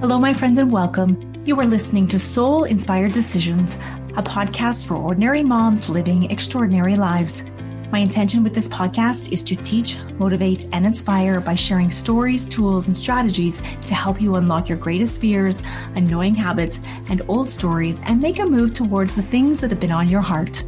Hello, 0.00 0.16
my 0.16 0.32
friends, 0.32 0.60
and 0.60 0.70
welcome. 0.70 1.42
You 1.44 1.58
are 1.58 1.66
listening 1.66 2.06
to 2.06 2.20
Soul 2.20 2.62
Inspired 2.62 3.10
Decisions, 3.10 3.74
a 4.16 4.22
podcast 4.22 4.86
for 4.86 4.94
ordinary 4.94 5.42
moms 5.42 5.90
living 5.90 6.30
extraordinary 6.30 6.94
lives. 6.94 7.44
My 7.90 7.98
intention 7.98 8.44
with 8.44 8.54
this 8.54 8.68
podcast 8.68 9.32
is 9.32 9.42
to 9.42 9.56
teach, 9.56 9.96
motivate, 10.12 10.68
and 10.72 10.86
inspire 10.86 11.40
by 11.40 11.56
sharing 11.56 11.90
stories, 11.90 12.46
tools, 12.46 12.86
and 12.86 12.96
strategies 12.96 13.60
to 13.86 13.94
help 13.96 14.20
you 14.20 14.36
unlock 14.36 14.68
your 14.68 14.78
greatest 14.78 15.20
fears, 15.20 15.62
annoying 15.96 16.36
habits, 16.36 16.80
and 17.10 17.20
old 17.26 17.50
stories 17.50 18.00
and 18.04 18.20
make 18.20 18.38
a 18.38 18.46
move 18.46 18.74
towards 18.74 19.16
the 19.16 19.22
things 19.22 19.60
that 19.60 19.70
have 19.70 19.80
been 19.80 19.90
on 19.90 20.08
your 20.08 20.20
heart. 20.20 20.64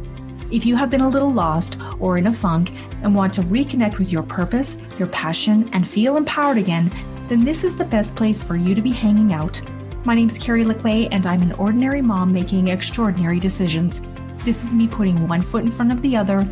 If 0.51 0.65
you 0.65 0.75
have 0.75 0.89
been 0.89 0.99
a 0.99 1.07
little 1.07 1.31
lost 1.31 1.77
or 2.01 2.17
in 2.17 2.27
a 2.27 2.33
funk 2.33 2.73
and 3.01 3.15
want 3.15 3.31
to 3.35 3.43
reconnect 3.43 3.97
with 3.97 4.11
your 4.11 4.23
purpose, 4.23 4.75
your 4.99 5.07
passion, 5.07 5.69
and 5.71 5.87
feel 5.87 6.17
empowered 6.17 6.57
again, 6.57 6.91
then 7.31 7.45
this 7.45 7.63
is 7.63 7.77
the 7.77 7.85
best 7.85 8.13
place 8.17 8.43
for 8.43 8.57
you 8.57 8.75
to 8.75 8.81
be 8.81 8.91
hanging 8.91 9.31
out. 9.31 9.61
My 10.03 10.15
name's 10.15 10.37
Carrie 10.37 10.65
Lickway, 10.65 11.07
and 11.11 11.25
I'm 11.25 11.41
an 11.41 11.53
ordinary 11.53 12.01
mom 12.01 12.33
making 12.33 12.67
extraordinary 12.67 13.39
decisions. 13.39 14.01
This 14.43 14.65
is 14.65 14.73
me 14.73 14.85
putting 14.85 15.29
one 15.29 15.41
foot 15.41 15.63
in 15.63 15.71
front 15.71 15.93
of 15.93 16.01
the 16.01 16.17
other, 16.17 16.45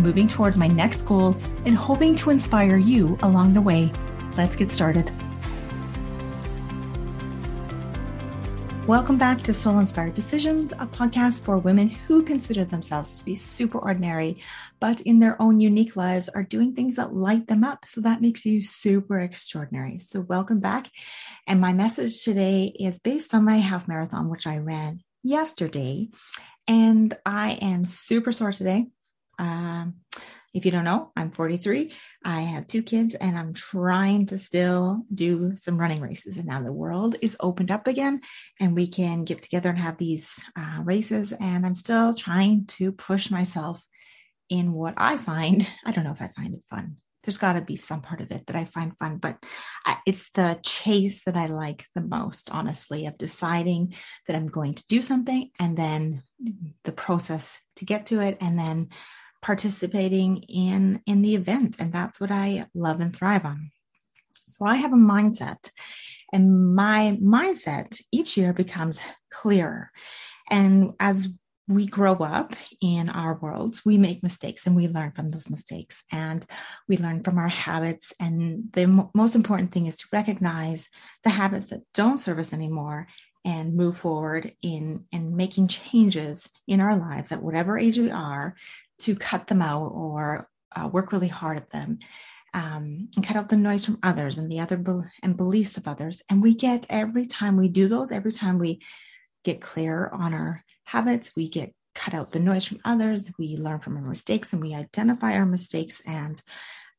moving 0.00 0.26
towards 0.26 0.58
my 0.58 0.66
next 0.66 1.02
goal, 1.02 1.36
and 1.66 1.76
hoping 1.76 2.16
to 2.16 2.30
inspire 2.30 2.78
you 2.78 3.16
along 3.22 3.52
the 3.52 3.60
way. 3.60 3.92
Let's 4.36 4.56
get 4.56 4.72
started. 4.72 5.12
Welcome 8.86 9.16
back 9.16 9.40
to 9.44 9.54
Soul 9.54 9.78
Inspired 9.78 10.12
Decisions, 10.12 10.72
a 10.72 10.86
podcast 10.86 11.40
for 11.40 11.56
women 11.56 11.88
who 11.88 12.22
consider 12.22 12.66
themselves 12.66 13.18
to 13.18 13.24
be 13.24 13.34
super 13.34 13.78
ordinary, 13.78 14.42
but 14.78 15.00
in 15.00 15.20
their 15.20 15.40
own 15.40 15.58
unique 15.58 15.96
lives 15.96 16.28
are 16.28 16.42
doing 16.42 16.74
things 16.74 16.96
that 16.96 17.14
light 17.14 17.46
them 17.46 17.64
up. 17.64 17.86
So 17.86 18.02
that 18.02 18.20
makes 18.20 18.44
you 18.44 18.60
super 18.60 19.20
extraordinary. 19.20 20.00
So, 20.00 20.20
welcome 20.20 20.60
back. 20.60 20.90
And 21.46 21.62
my 21.62 21.72
message 21.72 22.22
today 22.24 22.76
is 22.78 22.98
based 22.98 23.32
on 23.32 23.46
my 23.46 23.56
half 23.56 23.88
marathon, 23.88 24.28
which 24.28 24.46
I 24.46 24.58
ran 24.58 25.00
yesterday. 25.22 26.10
And 26.68 27.16
I 27.24 27.52
am 27.52 27.86
super 27.86 28.32
sore 28.32 28.52
today. 28.52 28.88
Um, 29.38 29.94
if 30.54 30.64
you 30.64 30.70
don't 30.70 30.84
know, 30.84 31.10
I'm 31.16 31.32
43. 31.32 31.92
I 32.24 32.42
have 32.42 32.68
two 32.68 32.82
kids 32.82 33.14
and 33.16 33.36
I'm 33.36 33.52
trying 33.54 34.26
to 34.26 34.38
still 34.38 35.02
do 35.12 35.56
some 35.56 35.78
running 35.78 36.00
races. 36.00 36.36
And 36.36 36.46
now 36.46 36.62
the 36.62 36.72
world 36.72 37.16
is 37.20 37.36
opened 37.40 37.72
up 37.72 37.88
again 37.88 38.20
and 38.60 38.74
we 38.74 38.86
can 38.86 39.24
get 39.24 39.42
together 39.42 39.70
and 39.70 39.78
have 39.78 39.98
these 39.98 40.38
uh, 40.56 40.80
races. 40.84 41.32
And 41.32 41.66
I'm 41.66 41.74
still 41.74 42.14
trying 42.14 42.66
to 42.66 42.92
push 42.92 43.32
myself 43.32 43.84
in 44.48 44.72
what 44.72 44.94
I 44.96 45.16
find. 45.16 45.68
I 45.84 45.90
don't 45.90 46.04
know 46.04 46.12
if 46.12 46.22
I 46.22 46.28
find 46.28 46.54
it 46.54 46.62
fun. 46.70 46.98
There's 47.24 47.38
got 47.38 47.54
to 47.54 47.62
be 47.62 47.74
some 47.74 48.02
part 48.02 48.20
of 48.20 48.30
it 48.30 48.46
that 48.46 48.54
I 48.54 48.66
find 48.66 48.96
fun, 48.98 49.16
but 49.16 49.42
I, 49.86 49.96
it's 50.06 50.30
the 50.32 50.60
chase 50.62 51.24
that 51.24 51.36
I 51.36 51.46
like 51.46 51.86
the 51.94 52.02
most, 52.02 52.50
honestly, 52.52 53.06
of 53.06 53.16
deciding 53.16 53.94
that 54.28 54.36
I'm 54.36 54.48
going 54.48 54.74
to 54.74 54.86
do 54.88 55.00
something 55.00 55.50
and 55.58 55.76
then 55.76 56.22
the 56.84 56.92
process 56.92 57.60
to 57.76 57.86
get 57.86 58.06
to 58.06 58.20
it 58.20 58.36
and 58.42 58.58
then 58.58 58.90
participating 59.44 60.38
in 60.44 61.02
in 61.04 61.20
the 61.20 61.34
event 61.34 61.76
and 61.78 61.92
that's 61.92 62.18
what 62.18 62.30
i 62.30 62.64
love 62.74 62.98
and 63.00 63.14
thrive 63.14 63.44
on 63.44 63.70
so 64.32 64.64
i 64.64 64.76
have 64.76 64.94
a 64.94 64.96
mindset 64.96 65.70
and 66.32 66.74
my 66.74 67.18
mindset 67.22 68.00
each 68.10 68.38
year 68.38 68.54
becomes 68.54 69.02
clearer 69.30 69.90
and 70.50 70.94
as 70.98 71.28
we 71.66 71.86
grow 71.86 72.14
up 72.14 72.54
in 72.80 73.08
our 73.08 73.38
worlds, 73.38 73.84
we 73.84 73.96
make 73.96 74.22
mistakes 74.22 74.66
and 74.66 74.76
we 74.76 74.86
learn 74.86 75.12
from 75.12 75.30
those 75.30 75.48
mistakes 75.48 76.04
and 76.12 76.44
we 76.88 76.98
learn 76.98 77.22
from 77.22 77.38
our 77.38 77.48
habits. 77.48 78.12
And 78.20 78.70
the 78.72 78.82
m- 78.82 79.08
most 79.14 79.34
important 79.34 79.72
thing 79.72 79.86
is 79.86 79.96
to 79.96 80.08
recognize 80.12 80.90
the 81.22 81.30
habits 81.30 81.70
that 81.70 81.80
don't 81.94 82.18
serve 82.18 82.38
us 82.38 82.52
anymore 82.52 83.06
and 83.46 83.74
move 83.74 83.96
forward 83.96 84.52
in, 84.62 85.06
in 85.10 85.36
making 85.36 85.68
changes 85.68 86.48
in 86.66 86.80
our 86.80 86.96
lives 86.96 87.32
at 87.32 87.42
whatever 87.42 87.78
age 87.78 87.98
we 87.98 88.10
are 88.10 88.54
to 89.04 89.14
cut 89.14 89.46
them 89.46 89.62
out 89.62 89.88
or 89.88 90.46
uh, 90.74 90.88
work 90.88 91.12
really 91.12 91.28
hard 91.28 91.56
at 91.56 91.70
them 91.70 91.98
um, 92.52 93.08
and 93.16 93.26
cut 93.26 93.36
out 93.36 93.48
the 93.48 93.56
noise 93.56 93.84
from 93.84 93.98
others 94.02 94.38
and 94.38 94.50
the 94.50 94.60
other 94.60 94.76
be- 94.76 95.08
and 95.22 95.36
beliefs 95.36 95.76
of 95.76 95.88
others. 95.88 96.22
And 96.30 96.42
we 96.42 96.54
get 96.54 96.86
every 96.88 97.26
time 97.26 97.56
we 97.56 97.68
do 97.68 97.88
those, 97.88 98.12
every 98.12 98.32
time 98.32 98.58
we 98.58 98.80
get 99.44 99.60
clear 99.60 100.08
on 100.08 100.32
our 100.32 100.62
habits, 100.84 101.32
we 101.36 101.48
get 101.48 101.74
cut 101.94 102.14
out 102.14 102.30
the 102.30 102.40
noise 102.40 102.64
from 102.64 102.80
others, 102.84 103.30
we 103.38 103.56
learn 103.56 103.80
from 103.80 103.96
our 103.96 104.02
mistakes 104.02 104.52
and 104.52 104.62
we 104.62 104.74
identify 104.74 105.34
our 105.34 105.46
mistakes 105.46 106.00
and 106.06 106.42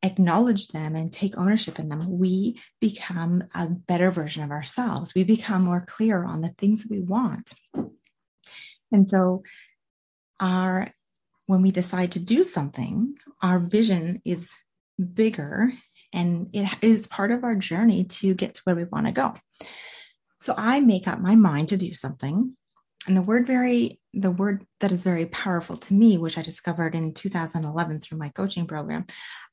acknowledge 0.03 0.69
them 0.69 0.95
and 0.95 1.11
take 1.11 1.38
ownership 1.38 1.79
in 1.79 1.89
them, 1.89 2.19
we 2.19 2.61
become 2.79 3.44
a 3.55 3.67
better 3.67 4.11
version 4.11 4.44
of 4.44 4.51
ourselves. 4.51 5.15
We 5.15 5.23
become 5.23 5.63
more 5.63 5.85
clear 5.85 6.23
on 6.23 6.41
the 6.41 6.49
things 6.49 6.83
that 6.83 6.91
we 6.91 7.01
want. 7.01 7.53
And 8.91 9.07
so 9.07 9.44
our 10.39 10.91
when 11.47 11.61
we 11.61 11.72
decide 11.72 12.11
to 12.13 12.19
do 12.19 12.44
something, 12.44 13.16
our 13.41 13.59
vision 13.59 14.22
is 14.25 14.51
bigger 15.13 15.72
and 16.13 16.50
it 16.53 16.69
is 16.81 17.07
part 17.07 17.31
of 17.31 17.44
our 17.44 17.56
journey 17.56 18.06
to 18.06 18.33
get 18.33 18.56
to 18.56 18.61
where 18.63 18.75
we 18.75 18.85
want 18.85 19.06
to 19.06 19.11
go. 19.11 19.33
So 20.39 20.53
I 20.57 20.79
make 20.79 21.07
up 21.07 21.19
my 21.19 21.35
mind 21.35 21.69
to 21.69 21.78
do 21.78 21.94
something. 21.94 22.56
And 23.07 23.16
the 23.16 23.22
word 23.22 23.45
very, 23.45 24.00
the 24.13 24.31
word 24.31 24.66
that 24.79 24.91
is 24.91 25.03
very 25.03 25.28
powerful 25.28 25.78
to 25.78 25.94
me, 25.94 26.17
which 26.17 26.38
I 26.38 26.41
discovered 26.41 26.95
in 26.95 27.13
2011 27.13 28.00
through 28.00 28.17
my 28.17 28.29
coaching 28.29 28.66
program, 28.66 29.06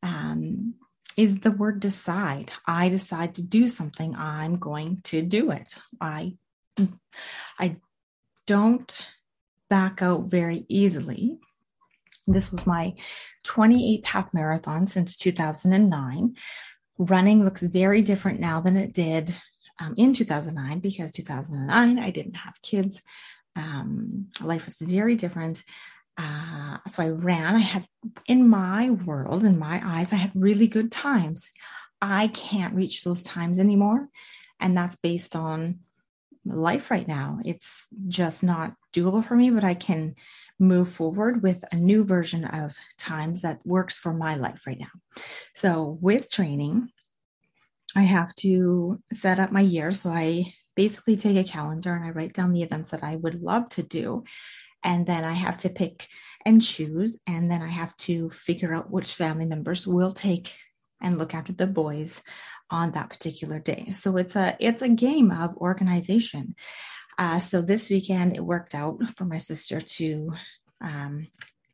um, 0.03 0.74
is 1.16 1.41
the 1.41 1.50
word 1.50 1.80
decide. 1.80 2.50
I 2.66 2.88
decide 2.88 3.34
to 3.34 3.42
do 3.42 3.69
something, 3.69 4.14
I'm 4.16 4.59
going 4.59 5.03
to 5.04 5.20
do 5.20 5.50
it. 5.50 5.74
I 6.00 6.36
I 7.59 7.76
don't 8.47 9.06
back 9.69 10.00
out 10.00 10.30
very 10.30 10.64
easily 10.69 11.38
this 12.27 12.53
was 12.53 12.66
my 12.66 12.94
28th 13.44 14.06
half 14.06 14.33
marathon 14.33 14.87
since 14.87 15.16
2009. 15.16 16.37
Running 16.99 17.44
looks 17.44 17.62
very 17.62 18.03
different 18.03 18.41
now 18.41 18.60
than 18.60 18.77
it 18.77 18.93
did 18.93 19.34
um, 19.81 19.94
in 19.97 20.12
2009 20.12 20.81
because 20.81 21.12
2009 21.12 21.99
I 21.99 22.10
didn't 22.10 22.34
have 22.34 22.62
kids. 22.62 23.03
Um, 23.56 24.28
life 24.43 24.66
was 24.66 24.77
very 24.81 25.16
different. 25.16 25.62
Uh, 26.16 26.78
so 26.88 27.03
I 27.03 27.09
ran. 27.09 27.55
I 27.56 27.60
had, 27.60 27.87
in 28.27 28.49
my 28.49 28.91
world, 28.91 29.44
in 29.44 29.59
my 29.59 29.81
eyes, 29.83 30.12
I 30.12 30.16
had 30.16 30.33
really 30.34 30.69
good 30.69 30.93
times. 30.93 31.49
I 32.00 32.28
can't 32.28 32.75
reach 32.75 33.03
those 33.03 33.22
times 33.22 33.59
anymore. 33.59 34.09
And 34.60 34.77
that's 34.77 34.97
based 34.97 35.34
on 35.34 35.81
life 36.44 36.91
right 36.91 37.09
now. 37.09 37.39
It's 37.44 37.87
just 38.09 38.43
not 38.43 38.75
doable 38.93 39.25
for 39.25 39.37
me, 39.37 39.50
but 39.50 39.65
I 39.65 39.75
can 39.75 40.15
move 40.62 40.88
forward 40.88 41.42
with 41.42 41.64
a 41.72 41.76
new 41.76 42.04
version 42.04 42.44
of 42.44 42.74
times 42.98 43.42
that 43.42 43.60
works 43.64 43.98
for 43.98 44.14
my 44.14 44.36
life 44.36 44.66
right 44.66 44.78
now. 44.78 45.22
So, 45.54 45.98
with 46.00 46.30
training, 46.30 46.88
I 47.96 48.02
have 48.02 48.34
to 48.36 48.98
set 49.12 49.38
up 49.38 49.52
my 49.52 49.60
year. 49.60 49.92
So, 49.92 50.10
I 50.10 50.54
basically 50.74 51.16
take 51.16 51.36
a 51.36 51.44
calendar 51.44 51.94
and 51.94 52.04
I 52.04 52.10
write 52.10 52.32
down 52.32 52.52
the 52.52 52.62
events 52.62 52.90
that 52.90 53.04
I 53.04 53.16
would 53.16 53.42
love 53.42 53.68
to 53.70 53.82
do. 53.82 54.24
And 54.84 55.06
then 55.06 55.24
I 55.24 55.32
have 55.32 55.58
to 55.58 55.68
pick 55.68 56.08
and 56.44 56.62
choose. 56.62 57.20
And 57.26 57.50
then 57.50 57.62
I 57.62 57.68
have 57.68 57.96
to 57.98 58.28
figure 58.30 58.74
out 58.74 58.90
which 58.90 59.14
family 59.14 59.44
members 59.44 59.86
will 59.86 60.12
take 60.12 60.54
and 61.00 61.18
look 61.18 61.34
after 61.34 61.52
the 61.52 61.66
boys 61.66 62.22
on 62.70 62.92
that 62.92 63.10
particular 63.10 63.58
day. 63.58 63.92
So 63.94 64.16
it's 64.16 64.36
a 64.36 64.56
it's 64.58 64.82
a 64.82 64.88
game 64.88 65.30
of 65.30 65.56
organization. 65.56 66.54
Uh, 67.18 67.38
so 67.38 67.60
this 67.60 67.90
weekend 67.90 68.36
it 68.36 68.44
worked 68.44 68.74
out 68.74 69.02
for 69.16 69.24
my 69.24 69.38
sister 69.38 69.80
to 69.80 70.32
um, 70.80 71.28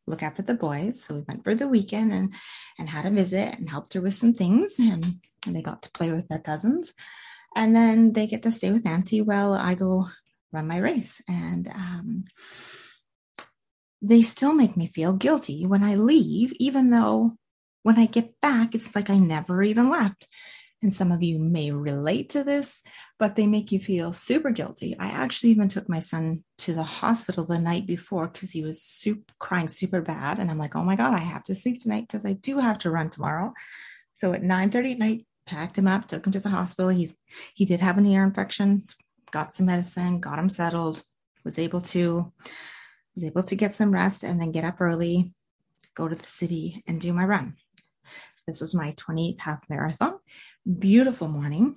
look 0.06 0.22
after 0.22 0.43
the 0.43 0.54
boys. 0.54 1.03
So 1.03 1.15
we 1.15 1.25
went 1.28 1.44
for 1.44 1.54
the 1.54 1.69
weekend 1.69 2.12
and 2.12 2.34
and 2.78 2.88
had 2.88 3.06
a 3.06 3.10
visit 3.10 3.54
and 3.59 3.69
helped 3.69 3.94
her 3.94 4.00
with 4.00 4.14
some 4.14 4.35
things, 4.35 4.76
and, 4.79 5.20
and 5.46 5.56
they 5.56 5.62
got 5.62 5.82
to 5.82 5.90
play 5.90 6.12
with 6.12 6.29
their 6.29 6.38
cousins, 6.38 6.93
and 7.56 7.75
then 7.75 8.12
they 8.12 8.26
get 8.26 8.43
to 8.43 8.52
stay 8.52 8.70
with 8.70 8.87
Auntie 8.87 9.23
while 9.23 9.52
I 9.52 9.75
go 9.75 10.08
run 10.52 10.67
my 10.67 10.79
race. 10.79 11.20
And 11.29 11.69
um, 11.69 12.25
they 14.00 14.23
still 14.23 14.55
make 14.55 14.76
me 14.76 14.87
feel 14.94 15.12
guilty 15.12 15.67
when 15.67 15.82
I 15.82 15.96
leave, 15.96 16.52
even 16.58 16.91
though 16.91 17.37
when 17.82 17.99
I 17.99 18.06
get 18.06 18.41
back, 18.41 18.75
it's 18.75 18.94
like 18.94 19.11
I 19.11 19.19
never 19.19 19.62
even 19.62 19.88
left 19.88 20.26
and 20.83 20.95
some 20.95 21.11
of 21.11 21.23
you 21.23 21.39
may 21.39 21.73
relate 21.73 22.31
to 22.31 22.45
this, 22.45 22.83
but 23.19 23.35
they 23.35 23.47
make 23.49 23.73
you 23.73 23.81
feel 23.81 24.13
super 24.13 24.51
guilty. 24.51 24.97
I 24.99 25.09
actually 25.09 25.51
even 25.51 25.67
took 25.67 25.89
my 25.89 25.99
son 25.99 26.45
to 26.59 26.73
the 26.73 26.85
hospital 26.85 27.45
the 27.45 27.59
night 27.59 27.87
before 27.87 28.29
because 28.29 28.53
he 28.53 28.63
was 28.63 28.81
super, 28.81 29.33
crying 29.41 29.67
super 29.67 30.01
bad. 30.01 30.39
And 30.39 30.51
I'm 30.51 30.59
like, 30.59 30.77
oh 30.77 30.85
my 30.85 30.95
God, 30.95 31.15
I 31.15 31.21
have 31.21 31.43
to 31.45 31.55
sleep 31.55 31.81
tonight 31.81 32.07
because 32.07 32.25
I 32.25 32.35
do 32.35 32.59
have 32.59 32.79
to 32.81 32.91
run 32.91 33.11
tomorrow. 33.11 33.53
So 34.15 34.33
at 34.33 34.43
9 34.43 34.71
30 34.71 34.93
at 34.93 34.99
night, 34.99 35.27
packed 35.47 35.79
him 35.79 35.89
up, 35.89 36.07
took 36.07 36.25
him 36.25 36.33
to 36.33 36.41
the 36.41 36.49
hospital. 36.49 36.91
He's 36.91 37.17
he 37.55 37.65
did 37.65 37.81
have 37.81 37.99
an 37.99 38.07
ear 38.07 38.23
infection, 38.23 38.83
got 39.33 39.55
some 39.55 39.67
medicine, 39.67 40.21
got 40.21 40.39
him 40.39 40.49
settled, 40.49 41.03
was 41.45 41.59
able 41.59 41.81
to 41.81 42.33
was 43.17 43.25
able 43.25 43.43
to 43.43 43.57
get 43.57 43.75
some 43.75 43.93
rest 43.93 44.23
and 44.23 44.41
then 44.41 44.53
get 44.53 44.65
up 44.65 44.81
early, 44.81 45.35
go 45.97 46.07
to 46.07 46.15
the 46.15 46.27
city 46.27 46.85
and 46.87 47.01
do 47.01 47.13
my 47.13 47.25
run. 47.25 47.57
This 48.47 48.61
was 48.61 48.75
my 48.75 48.93
28th 48.93 49.41
half 49.41 49.61
marathon 49.69 50.19
beautiful 50.78 51.28
morning. 51.28 51.76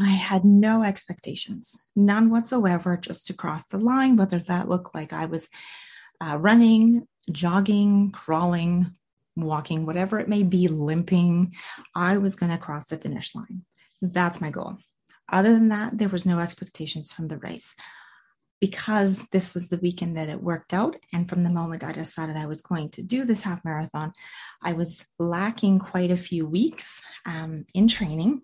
I 0.00 0.10
had 0.10 0.44
no 0.44 0.82
expectations, 0.82 1.84
none 1.94 2.30
whatsoever, 2.30 2.96
just 2.96 3.26
to 3.26 3.34
cross 3.34 3.66
the 3.66 3.78
line, 3.78 4.16
whether 4.16 4.38
that 4.38 4.68
looked 4.68 4.94
like 4.94 5.12
I 5.12 5.26
was 5.26 5.48
uh, 6.20 6.38
running, 6.38 7.06
jogging, 7.30 8.10
crawling, 8.10 8.94
walking, 9.36 9.84
whatever 9.84 10.18
it 10.18 10.28
may 10.28 10.42
be, 10.42 10.68
limping. 10.68 11.54
I 11.94 12.18
was 12.18 12.36
going 12.36 12.50
to 12.52 12.58
cross 12.58 12.86
the 12.86 12.96
finish 12.96 13.34
line. 13.34 13.64
That's 14.00 14.40
my 14.40 14.50
goal. 14.50 14.78
Other 15.30 15.52
than 15.52 15.68
that, 15.68 15.98
there 15.98 16.08
was 16.08 16.26
no 16.26 16.40
expectations 16.40 17.12
from 17.12 17.28
the 17.28 17.38
race 17.38 17.74
because 18.62 19.26
this 19.32 19.54
was 19.54 19.68
the 19.68 19.78
weekend 19.78 20.16
that 20.16 20.28
it 20.28 20.40
worked 20.40 20.72
out. 20.72 20.94
And 21.12 21.28
from 21.28 21.42
the 21.42 21.50
moment 21.50 21.82
I 21.82 21.90
decided 21.90 22.36
I 22.36 22.46
was 22.46 22.62
going 22.62 22.90
to 22.90 23.02
do 23.02 23.24
this 23.24 23.42
half 23.42 23.64
marathon, 23.64 24.12
I 24.62 24.74
was 24.74 25.04
lacking 25.18 25.80
quite 25.80 26.12
a 26.12 26.16
few 26.16 26.46
weeks 26.46 27.02
um, 27.26 27.64
in 27.74 27.88
training. 27.88 28.42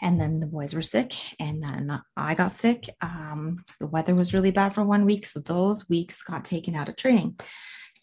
And 0.00 0.20
then 0.20 0.40
the 0.40 0.48
boys 0.48 0.74
were 0.74 0.82
sick, 0.82 1.14
and 1.38 1.62
then 1.62 2.02
I 2.16 2.34
got 2.34 2.50
sick. 2.50 2.88
Um, 3.00 3.62
the 3.78 3.86
weather 3.86 4.12
was 4.16 4.34
really 4.34 4.50
bad 4.50 4.74
for 4.74 4.82
one 4.82 5.04
week. 5.04 5.24
So 5.24 5.38
those 5.38 5.88
weeks 5.88 6.24
got 6.24 6.44
taken 6.44 6.74
out 6.74 6.88
of 6.88 6.96
training. 6.96 7.38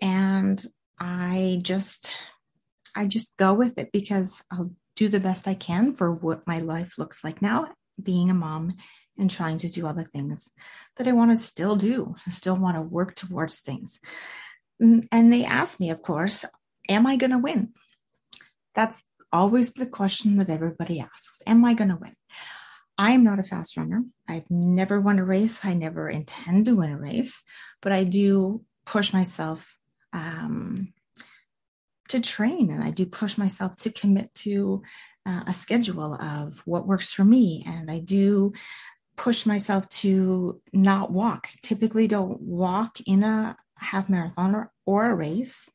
And 0.02 0.64
I 0.98 1.60
just, 1.64 2.16
I 2.96 3.08
just 3.08 3.36
go 3.36 3.54
with 3.54 3.78
it 3.78 3.90
because 3.92 4.42
I'll 4.50 4.72
do 4.96 5.10
the 5.10 5.20
best 5.20 5.50
I 5.50 5.56
can 5.56 5.94
for 5.96 6.14
what 6.14 6.48
my 6.48 6.60
life 6.60 6.98
looks 6.98 7.26
like 7.26 7.42
now, 7.42 7.68
being 8.04 8.30
a 8.30 8.34
mom 8.34 8.76
and 9.18 9.30
trying 9.30 9.58
to 9.58 9.70
do 9.70 9.86
all 9.86 9.94
the 9.94 10.04
things 10.04 10.50
that 10.98 11.08
I 11.08 11.12
want 11.12 11.32
to 11.32 11.38
still 11.38 11.76
do. 11.76 12.16
I 12.26 12.30
still 12.32 12.56
want 12.56 12.78
to 12.78 12.82
work 12.82 13.16
towards 13.16 13.60
things. 13.60 14.00
Mm, 14.82 15.08
and 15.12 15.32
they 15.32 15.46
ask 15.46 15.80
me, 15.80 15.90
of 15.90 16.02
course, 16.02 16.46
am 16.90 17.06
I 17.06 17.16
going 17.16 17.32
to 17.32 17.38
win? 17.38 17.74
That's 18.76 19.02
always 19.32 19.74
the 19.74 19.86
question 19.86 20.38
that 20.38 20.50
everybody 20.50 21.00
asks 21.00 21.42
Am 21.46 21.64
I 21.66 21.74
going 21.74 21.90
to 21.90 21.98
win? 21.98 22.16
I 22.98 23.12
am 23.12 23.24
not 23.24 23.40
a 23.40 23.44
fast 23.44 23.78
runner. 23.78 24.04
I've 24.28 24.50
never 24.50 25.00
won 25.00 25.20
a 25.20 25.26
race. 25.26 25.64
I 25.64 25.74
never 25.74 26.10
intend 26.10 26.66
to 26.66 26.76
win 26.76 26.92
a 26.92 26.98
race, 26.98 27.42
but 27.82 27.92
I 27.92 28.04
do 28.04 28.64
push 28.86 29.14
myself 29.14 29.78
um, 30.14 30.94
to 32.10 32.20
train 32.20 32.70
and 32.72 32.84
I 32.84 32.92
do 32.92 33.06
push 33.06 33.38
myself 33.38 33.76
to 33.78 33.92
commit 33.92 34.34
to 34.36 34.84
uh, 35.26 35.44
a 35.48 35.54
schedule 35.54 36.14
of 36.16 36.62
what 36.66 36.88
works 36.88 37.14
for 37.14 37.24
me. 37.24 37.64
And 37.68 37.90
I 37.92 38.00
do 38.00 38.54
push 39.18 39.46
myself 39.46 39.88
to 39.90 40.62
not 40.74 41.12
walk. 41.12 41.50
Typically, 41.62 42.08
don't 42.08 42.42
walk 42.42 43.00
in 43.06 43.24
a 43.24 43.56
half 43.78 44.10
marathon 44.10 44.56
or, 44.56 44.72
or 44.86 45.12
a 45.12 45.16
race. 45.16 45.70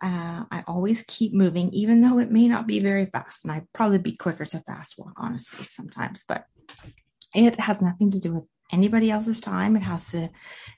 Uh, 0.00 0.44
I 0.50 0.64
always 0.66 1.04
keep 1.06 1.32
moving, 1.32 1.70
even 1.72 2.00
though 2.00 2.18
it 2.18 2.30
may 2.30 2.48
not 2.48 2.66
be 2.66 2.80
very 2.80 3.06
fast. 3.06 3.44
And 3.44 3.52
I'd 3.52 3.72
probably 3.72 3.98
be 3.98 4.16
quicker 4.16 4.44
to 4.44 4.60
fast 4.60 4.98
walk, 4.98 5.14
honestly, 5.16 5.64
sometimes. 5.64 6.24
But 6.26 6.44
it 7.34 7.58
has 7.58 7.80
nothing 7.80 8.10
to 8.10 8.20
do 8.20 8.34
with 8.34 8.44
anybody 8.72 9.10
else's 9.10 9.40
time. 9.40 9.76
It 9.76 9.82
has 9.82 10.10
to, 10.10 10.30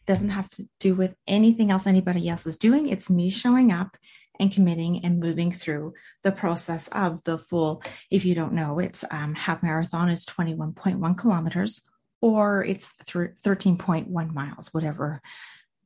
doesn't 0.06 0.30
have 0.30 0.48
to 0.50 0.64
do 0.80 0.94
with 0.94 1.14
anything 1.26 1.70
else 1.70 1.86
anybody 1.86 2.28
else 2.28 2.46
is 2.46 2.56
doing. 2.56 2.88
It's 2.88 3.10
me 3.10 3.28
showing 3.28 3.72
up 3.72 3.96
and 4.38 4.52
committing 4.52 5.04
and 5.04 5.20
moving 5.20 5.52
through 5.52 5.94
the 6.22 6.32
process 6.32 6.88
of 6.88 7.22
the 7.24 7.38
full. 7.38 7.82
If 8.10 8.24
you 8.24 8.34
don't 8.34 8.52
know, 8.52 8.78
it's 8.78 9.04
um, 9.10 9.34
half 9.34 9.62
marathon 9.62 10.08
is 10.08 10.26
21.1 10.26 11.18
kilometers 11.18 11.80
or 12.20 12.64
it's 12.64 12.92
th- 13.06 13.30
13.1 13.42 14.32
miles, 14.32 14.72
whatever 14.72 15.20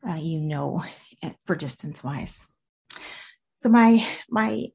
uh, 0.08 0.14
you 0.14 0.41
know 0.41 0.82
eh, 1.23 1.32
for 1.44 1.55
distance 1.55 2.02
wise. 2.02 2.43
So 3.56 3.69
my 3.69 4.06
my 4.29 4.69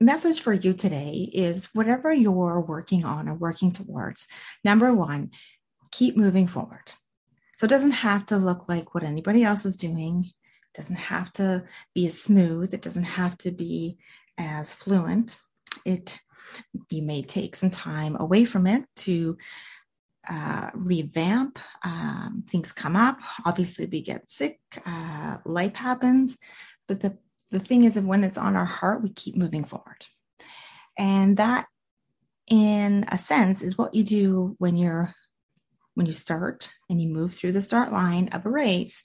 message 0.00 0.40
for 0.40 0.54
you 0.54 0.72
today 0.72 1.30
is 1.32 1.68
whatever 1.74 2.12
you're 2.12 2.60
working 2.60 3.04
on 3.04 3.28
or 3.28 3.34
working 3.34 3.72
towards. 3.72 4.26
Number 4.64 4.94
one, 4.94 5.30
keep 5.90 6.16
moving 6.16 6.46
forward. 6.46 6.92
So 7.58 7.66
it 7.66 7.70
doesn't 7.70 7.90
have 7.90 8.24
to 8.26 8.38
look 8.38 8.68
like 8.68 8.94
what 8.94 9.04
anybody 9.04 9.44
else 9.44 9.66
is 9.66 9.76
doing. 9.76 10.30
It 10.72 10.76
doesn't 10.76 10.96
have 10.96 11.32
to 11.34 11.64
be 11.94 12.06
as 12.06 12.20
smooth. 12.20 12.72
It 12.74 12.82
doesn't 12.82 13.04
have 13.04 13.36
to 13.38 13.50
be 13.50 13.98
as 14.38 14.72
fluent. 14.72 15.36
It 15.84 16.18
you 16.90 17.02
may 17.02 17.22
take 17.22 17.54
some 17.54 17.70
time 17.70 18.16
away 18.18 18.44
from 18.44 18.66
it 18.66 18.84
to 18.96 19.36
uh, 20.28 20.70
revamp. 20.74 21.58
Um, 21.84 22.44
things 22.48 22.72
come 22.72 22.96
up. 22.96 23.18
Obviously, 23.44 23.86
we 23.86 24.02
get 24.02 24.30
sick. 24.30 24.60
Uh, 24.84 25.38
life 25.44 25.74
happens. 25.74 26.36
But 26.86 27.00
the, 27.00 27.18
the 27.50 27.60
thing 27.60 27.84
is 27.84 27.94
that 27.94 28.04
when 28.04 28.24
it's 28.24 28.38
on 28.38 28.56
our 28.56 28.64
heart, 28.64 29.02
we 29.02 29.10
keep 29.10 29.36
moving 29.36 29.64
forward. 29.64 30.06
And 30.98 31.36
that, 31.36 31.66
in 32.46 33.06
a 33.08 33.18
sense, 33.18 33.62
is 33.62 33.78
what 33.78 33.94
you 33.94 34.04
do 34.04 34.56
when 34.58 34.76
you're 34.76 35.14
when 35.94 36.06
you 36.06 36.12
start 36.12 36.72
and 36.88 37.02
you 37.02 37.08
move 37.08 37.34
through 37.34 37.52
the 37.52 37.60
start 37.60 37.92
line 37.92 38.28
of 38.28 38.46
a 38.46 38.50
race 38.50 39.02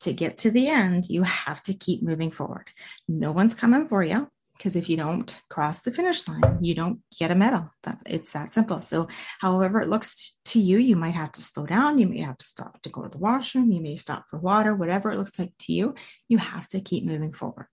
to 0.00 0.12
get 0.12 0.38
to 0.38 0.50
the 0.50 0.68
end, 0.68 1.08
you 1.08 1.22
have 1.22 1.62
to 1.64 1.74
keep 1.74 2.02
moving 2.02 2.30
forward. 2.30 2.68
No 3.08 3.32
one's 3.32 3.54
coming 3.54 3.88
for 3.88 4.02
you 4.02 4.28
because 4.60 4.76
if 4.76 4.90
you 4.90 4.96
don't 4.96 5.40
cross 5.48 5.80
the 5.80 5.90
finish 5.90 6.28
line, 6.28 6.58
you 6.60 6.74
don't 6.74 7.00
get 7.18 7.30
a 7.30 7.34
medal. 7.34 7.70
That's 7.82 8.02
it's 8.06 8.32
that 8.32 8.52
simple. 8.52 8.82
So, 8.82 9.08
however 9.40 9.80
it 9.80 9.88
looks 9.88 10.38
to 10.46 10.60
you, 10.60 10.76
you 10.76 10.96
might 10.96 11.14
have 11.14 11.32
to 11.32 11.42
slow 11.42 11.64
down. 11.64 11.98
You 11.98 12.06
may 12.06 12.20
have 12.20 12.36
to 12.36 12.46
stop 12.46 12.82
to 12.82 12.90
go 12.90 13.02
to 13.02 13.08
the 13.08 13.18
washroom. 13.18 13.72
You 13.72 13.80
may 13.80 13.96
stop 13.96 14.26
for 14.28 14.38
water. 14.38 14.74
Whatever 14.74 15.10
it 15.10 15.18
looks 15.18 15.38
like 15.38 15.52
to 15.60 15.72
you, 15.72 15.94
you 16.28 16.36
have 16.36 16.68
to 16.68 16.80
keep 16.80 17.06
moving 17.06 17.32
forward. 17.32 17.68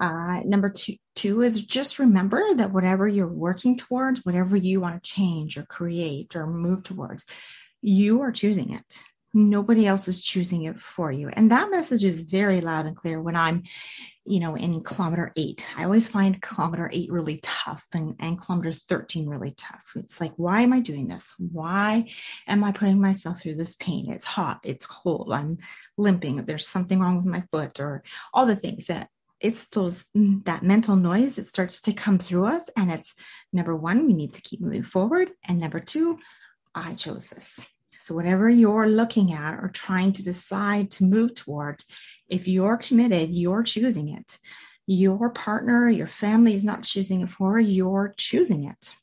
Uh, 0.00 0.40
number 0.44 0.68
two, 0.68 0.94
two 1.16 1.42
is 1.42 1.64
just 1.64 1.98
remember 1.98 2.54
that 2.54 2.72
whatever 2.72 3.08
you're 3.08 3.26
working 3.26 3.76
towards, 3.76 4.24
whatever 4.24 4.56
you 4.56 4.80
want 4.80 5.02
to 5.02 5.10
change 5.10 5.56
or 5.56 5.64
create 5.64 6.36
or 6.36 6.46
move 6.46 6.82
towards, 6.82 7.24
you 7.80 8.20
are 8.20 8.32
choosing 8.32 8.72
it. 8.72 9.02
Nobody 9.34 9.86
else 9.86 10.08
is 10.08 10.24
choosing 10.24 10.64
it 10.64 10.80
for 10.80 11.12
you. 11.12 11.28
And 11.28 11.50
that 11.50 11.70
message 11.70 12.02
is 12.02 12.22
very 12.22 12.60
loud 12.60 12.86
and 12.86 12.96
clear 12.96 13.20
when 13.20 13.36
I'm, 13.36 13.64
you 14.24 14.40
know, 14.40 14.54
in 14.54 14.82
kilometer 14.82 15.32
eight. 15.36 15.66
I 15.76 15.84
always 15.84 16.08
find 16.08 16.40
kilometer 16.40 16.90
eight 16.92 17.12
really 17.12 17.38
tough 17.42 17.86
and, 17.92 18.14
and 18.20 18.40
kilometer 18.40 18.72
13 18.72 19.28
really 19.28 19.52
tough. 19.52 19.92
It's 19.96 20.20
like, 20.20 20.32
why 20.36 20.62
am 20.62 20.72
I 20.72 20.80
doing 20.80 21.08
this? 21.08 21.34
Why 21.38 22.10
am 22.46 22.64
I 22.64 22.72
putting 22.72 23.00
myself 23.00 23.40
through 23.40 23.56
this 23.56 23.76
pain? 23.76 24.10
It's 24.10 24.24
hot, 24.24 24.60
it's 24.64 24.86
cold, 24.86 25.30
I'm 25.32 25.58
limping, 25.98 26.36
there's 26.44 26.66
something 26.66 26.98
wrong 26.98 27.16
with 27.16 27.26
my 27.26 27.44
foot, 27.50 27.80
or 27.80 28.02
all 28.32 28.46
the 28.46 28.56
things 28.56 28.86
that 28.86 29.08
it's 29.40 29.66
those 29.68 30.04
mm, 30.16 30.44
that 30.46 30.62
mental 30.62 30.96
noise 30.96 31.36
that 31.36 31.46
starts 31.46 31.80
to 31.82 31.92
come 31.92 32.18
through 32.18 32.46
us 32.46 32.68
and 32.76 32.90
it's 32.90 33.14
number 33.52 33.76
one 33.76 34.04
we 34.06 34.12
need 34.12 34.34
to 34.34 34.42
keep 34.42 34.60
moving 34.60 34.82
forward 34.82 35.30
and 35.44 35.60
number 35.60 35.78
two 35.78 36.18
I 36.74 36.94
chose 36.94 37.28
this. 37.28 37.66
So, 38.08 38.14
whatever 38.14 38.48
you're 38.48 38.88
looking 38.88 39.34
at 39.34 39.62
or 39.62 39.68
trying 39.68 40.14
to 40.14 40.24
decide 40.24 40.90
to 40.92 41.04
move 41.04 41.34
toward, 41.34 41.84
if 42.26 42.48
you're 42.48 42.78
committed, 42.78 43.28
you're 43.28 43.62
choosing 43.62 44.08
it. 44.08 44.38
Your 44.86 45.28
partner, 45.28 45.90
your 45.90 46.06
family 46.06 46.54
is 46.54 46.64
not 46.64 46.84
choosing 46.84 47.20
it 47.20 47.28
for 47.28 47.60
you're 47.60 48.14
choosing 48.16 48.64
it. 48.64 48.94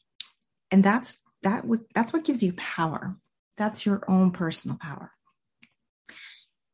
And 0.72 0.84
that's 0.84 1.22
that 1.44 1.66
that's 1.94 2.14
what 2.14 2.24
gives 2.24 2.42
you 2.42 2.54
power. 2.54 3.16
That's 3.58 3.86
your 3.86 4.04
own 4.08 4.32
personal 4.32 4.80
power. 4.82 5.12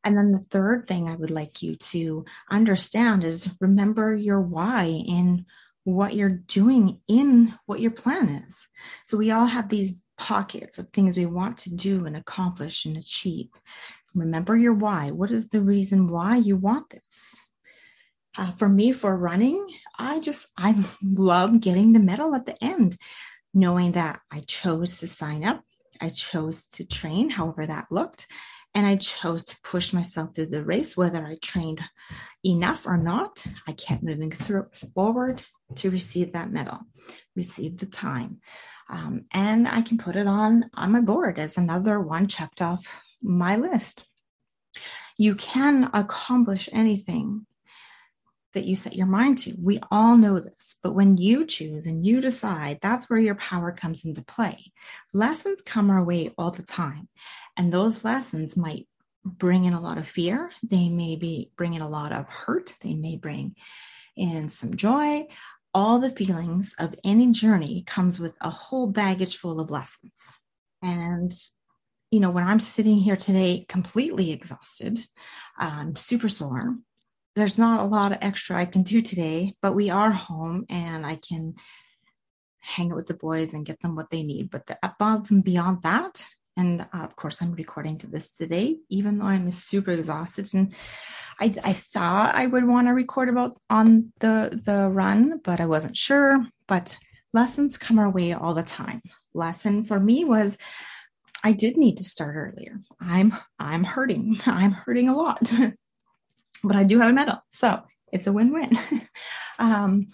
And 0.02 0.16
then 0.16 0.32
the 0.32 0.38
third 0.38 0.88
thing 0.88 1.10
I 1.10 1.16
would 1.16 1.30
like 1.30 1.62
you 1.62 1.74
to 1.74 2.24
understand 2.50 3.24
is 3.24 3.54
remember 3.60 4.16
your 4.16 4.40
why 4.40 4.84
in 4.84 5.44
what 5.84 6.14
you're 6.14 6.28
doing 6.28 7.00
in 7.08 7.54
what 7.66 7.80
your 7.80 7.90
plan 7.90 8.28
is. 8.28 8.66
So 9.06 9.16
we 9.16 9.30
all 9.30 9.46
have 9.46 9.68
these 9.68 10.02
pockets 10.16 10.78
of 10.78 10.90
things 10.90 11.16
we 11.16 11.26
want 11.26 11.58
to 11.58 11.74
do 11.74 12.06
and 12.06 12.16
accomplish 12.16 12.84
and 12.84 12.96
achieve. 12.96 13.48
Remember 14.14 14.56
your 14.56 14.74
why. 14.74 15.10
What 15.10 15.30
is 15.30 15.48
the 15.48 15.62
reason 15.62 16.08
why 16.08 16.36
you 16.36 16.56
want 16.56 16.90
this? 16.90 17.40
Uh, 18.36 18.50
for 18.50 18.68
me, 18.68 18.92
for 18.92 19.16
running, 19.16 19.66
I 19.98 20.20
just, 20.20 20.48
I 20.56 20.76
love 21.02 21.60
getting 21.60 21.92
the 21.92 22.00
medal 22.00 22.34
at 22.34 22.46
the 22.46 22.62
end, 22.62 22.96
knowing 23.52 23.92
that 23.92 24.20
I 24.30 24.40
chose 24.40 24.98
to 24.98 25.06
sign 25.06 25.44
up, 25.44 25.64
I 26.00 26.08
chose 26.08 26.66
to 26.68 26.86
train, 26.86 27.30
however 27.30 27.66
that 27.66 27.90
looked, 27.90 28.26
and 28.74 28.86
I 28.86 28.96
chose 28.96 29.44
to 29.44 29.60
push 29.62 29.92
myself 29.92 30.34
through 30.34 30.46
the 30.46 30.64
race, 30.64 30.96
whether 30.96 31.24
I 31.24 31.36
trained 31.42 31.80
enough 32.44 32.86
or 32.86 32.96
not. 32.96 33.44
I 33.66 33.72
kept 33.72 34.02
moving 34.02 34.30
through 34.30 34.66
forward 34.94 35.44
to 35.76 35.90
receive 35.90 36.32
that 36.32 36.50
medal, 36.50 36.80
receive 37.36 37.78
the 37.78 37.86
time. 37.86 38.40
Um, 38.88 39.26
and 39.32 39.68
I 39.68 39.82
can 39.82 39.98
put 39.98 40.16
it 40.16 40.26
on 40.26 40.70
on 40.74 40.92
my 40.92 41.00
board 41.00 41.38
as 41.38 41.56
another 41.56 42.00
one 42.00 42.26
checked 42.28 42.60
off 42.62 43.00
my 43.22 43.56
list. 43.56 44.06
You 45.18 45.34
can 45.34 45.90
accomplish 45.92 46.68
anything 46.72 47.46
that 48.54 48.64
you 48.66 48.76
set 48.76 48.96
your 48.96 49.06
mind 49.06 49.38
to. 49.38 49.54
We 49.58 49.80
all 49.90 50.16
know 50.16 50.38
this, 50.38 50.76
but 50.82 50.94
when 50.94 51.16
you 51.16 51.46
choose 51.46 51.86
and 51.86 52.04
you 52.04 52.20
decide, 52.20 52.78
that's 52.82 53.08
where 53.08 53.18
your 53.18 53.34
power 53.36 53.72
comes 53.72 54.04
into 54.04 54.22
play. 54.22 54.72
Lessons 55.12 55.62
come 55.62 55.90
our 55.90 56.04
way 56.04 56.30
all 56.36 56.50
the 56.50 56.62
time, 56.62 57.08
and 57.56 57.72
those 57.72 58.04
lessons 58.04 58.56
might 58.56 58.86
bring 59.24 59.64
in 59.64 59.72
a 59.72 59.80
lot 59.80 59.98
of 59.98 60.08
fear. 60.08 60.50
They 60.62 60.88
may 60.88 61.16
be 61.16 61.50
bring 61.56 61.74
in 61.74 61.82
a 61.82 61.88
lot 61.88 62.12
of 62.12 62.28
hurt. 62.28 62.74
They 62.80 62.94
may 62.94 63.16
bring 63.16 63.54
in 64.16 64.48
some 64.48 64.76
joy 64.76 65.26
all 65.74 65.98
the 65.98 66.10
feelings 66.10 66.74
of 66.78 66.94
any 67.04 67.30
journey 67.30 67.82
comes 67.86 68.18
with 68.18 68.36
a 68.40 68.50
whole 68.50 68.86
baggage 68.86 69.36
full 69.36 69.60
of 69.60 69.70
lessons. 69.70 70.38
And, 70.82 71.32
you 72.10 72.20
know, 72.20 72.30
when 72.30 72.44
I'm 72.44 72.60
sitting 72.60 72.96
here 72.98 73.16
today 73.16 73.64
completely 73.68 74.32
exhausted, 74.32 75.06
um, 75.58 75.96
super 75.96 76.28
sore, 76.28 76.76
there's 77.34 77.58
not 77.58 77.80
a 77.80 77.84
lot 77.84 78.12
of 78.12 78.18
extra 78.20 78.56
I 78.56 78.66
can 78.66 78.82
do 78.82 79.00
today, 79.00 79.54
but 79.62 79.74
we 79.74 79.88
are 79.88 80.10
home 80.10 80.66
and 80.68 81.06
I 81.06 81.16
can 81.16 81.54
hang 82.58 82.90
out 82.90 82.96
with 82.96 83.06
the 83.06 83.14
boys 83.14 83.54
and 83.54 83.64
get 83.64 83.80
them 83.80 83.96
what 83.96 84.10
they 84.10 84.22
need. 84.22 84.50
But 84.50 84.66
the, 84.66 84.78
above 84.82 85.30
and 85.30 85.42
beyond 85.42 85.82
that, 85.82 86.26
and 86.56 86.82
uh, 86.82 86.86
of 86.98 87.16
course, 87.16 87.40
I'm 87.40 87.52
recording 87.52 87.98
to 87.98 88.06
this 88.06 88.30
today, 88.30 88.76
even 88.88 89.18
though 89.18 89.26
I'm 89.26 89.50
super 89.50 89.90
exhausted. 89.92 90.52
And 90.52 90.74
I, 91.40 91.54
I 91.64 91.72
thought 91.72 92.34
I 92.34 92.46
would 92.46 92.66
want 92.66 92.88
to 92.88 92.92
record 92.92 93.28
about 93.28 93.58
on 93.70 94.12
the 94.20 94.60
the 94.64 94.88
run, 94.88 95.40
but 95.42 95.60
I 95.60 95.66
wasn't 95.66 95.96
sure. 95.96 96.44
But 96.66 96.98
lessons 97.32 97.78
come 97.78 97.98
our 97.98 98.10
way 98.10 98.32
all 98.32 98.54
the 98.54 98.62
time. 98.62 99.00
Lesson 99.34 99.84
for 99.84 99.98
me 99.98 100.24
was 100.24 100.58
I 101.42 101.52
did 101.52 101.76
need 101.76 101.96
to 101.96 102.04
start 102.04 102.36
earlier. 102.36 102.78
I'm 103.00 103.34
I'm 103.58 103.84
hurting. 103.84 104.38
I'm 104.46 104.72
hurting 104.72 105.08
a 105.08 105.16
lot, 105.16 105.50
but 106.64 106.76
I 106.76 106.84
do 106.84 107.00
have 107.00 107.10
a 107.10 107.14
medal, 107.14 107.38
so 107.50 107.82
it's 108.12 108.26
a 108.26 108.32
win-win. 108.32 108.72
um, 109.58 110.08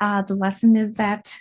uh, 0.00 0.22
the 0.22 0.34
lesson 0.34 0.76
is 0.76 0.94
that 0.94 1.34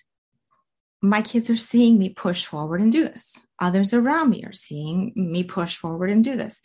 my 1.02 1.22
kids 1.22 1.50
are 1.50 1.56
seeing 1.56 1.98
me 1.98 2.10
push 2.10 2.46
forward 2.46 2.82
and 2.82 2.92
do 2.92 3.04
this. 3.04 3.38
Others 3.60 3.94
around 3.94 4.30
me 4.30 4.44
are 4.44 4.54
seeing 4.54 5.14
me 5.16 5.44
push 5.44 5.78
forward 5.78 6.10
and 6.10 6.24
do 6.24 6.36
this. 6.36 6.60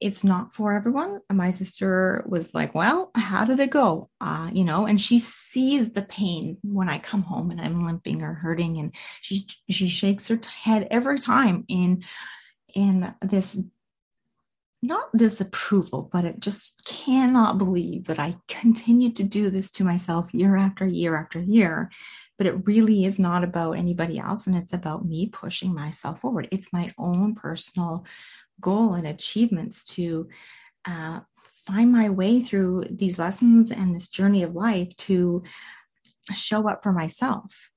It's 0.00 0.24
not 0.24 0.52
for 0.52 0.72
everyone. 0.72 1.20
My 1.30 1.52
sister 1.52 2.24
was 2.26 2.52
like, 2.52 2.74
Well, 2.74 3.12
how 3.14 3.44
did 3.44 3.60
it 3.60 3.70
go? 3.70 4.10
Uh, 4.20 4.50
you 4.52 4.64
know, 4.64 4.86
and 4.86 5.00
she 5.00 5.20
sees 5.20 5.92
the 5.92 6.02
pain 6.02 6.58
when 6.62 6.88
I 6.88 6.98
come 6.98 7.22
home 7.22 7.50
and 7.50 7.60
I'm 7.60 7.84
limping 7.86 8.22
or 8.22 8.34
hurting. 8.34 8.78
And 8.78 8.94
she 9.20 9.46
she 9.70 9.88
shakes 9.88 10.26
her 10.28 10.40
head 10.62 10.88
every 10.90 11.20
time 11.20 11.64
in 11.68 12.02
in 12.74 13.14
this 13.20 13.56
not 14.82 15.16
disapproval, 15.16 16.10
but 16.12 16.24
it 16.24 16.40
just 16.40 16.84
cannot 16.84 17.56
believe 17.58 18.06
that 18.06 18.18
I 18.18 18.34
continue 18.48 19.12
to 19.12 19.22
do 19.22 19.48
this 19.48 19.70
to 19.72 19.84
myself 19.84 20.34
year 20.34 20.56
after 20.56 20.84
year 20.84 21.16
after 21.16 21.40
year 21.40 21.90
but 22.42 22.52
it 22.52 22.66
really 22.66 23.04
is 23.04 23.20
not 23.20 23.44
about 23.44 23.74
anybody 23.74 24.18
else 24.18 24.48
and 24.48 24.56
it's 24.56 24.72
about 24.72 25.04
me 25.04 25.28
pushing 25.28 25.72
myself 25.72 26.22
forward 26.22 26.48
it's 26.50 26.72
my 26.72 26.92
own 26.98 27.36
personal 27.36 28.04
goal 28.60 28.94
and 28.94 29.06
achievements 29.06 29.84
to 29.84 30.28
uh, 30.84 31.20
find 31.68 31.92
my 31.92 32.08
way 32.08 32.40
through 32.40 32.84
these 32.90 33.16
lessons 33.16 33.70
and 33.70 33.94
this 33.94 34.08
journey 34.08 34.42
of 34.42 34.56
life 34.56 34.88
to 34.96 35.44
show 36.34 36.68
up 36.68 36.82
for 36.82 36.90
myself 36.90 37.70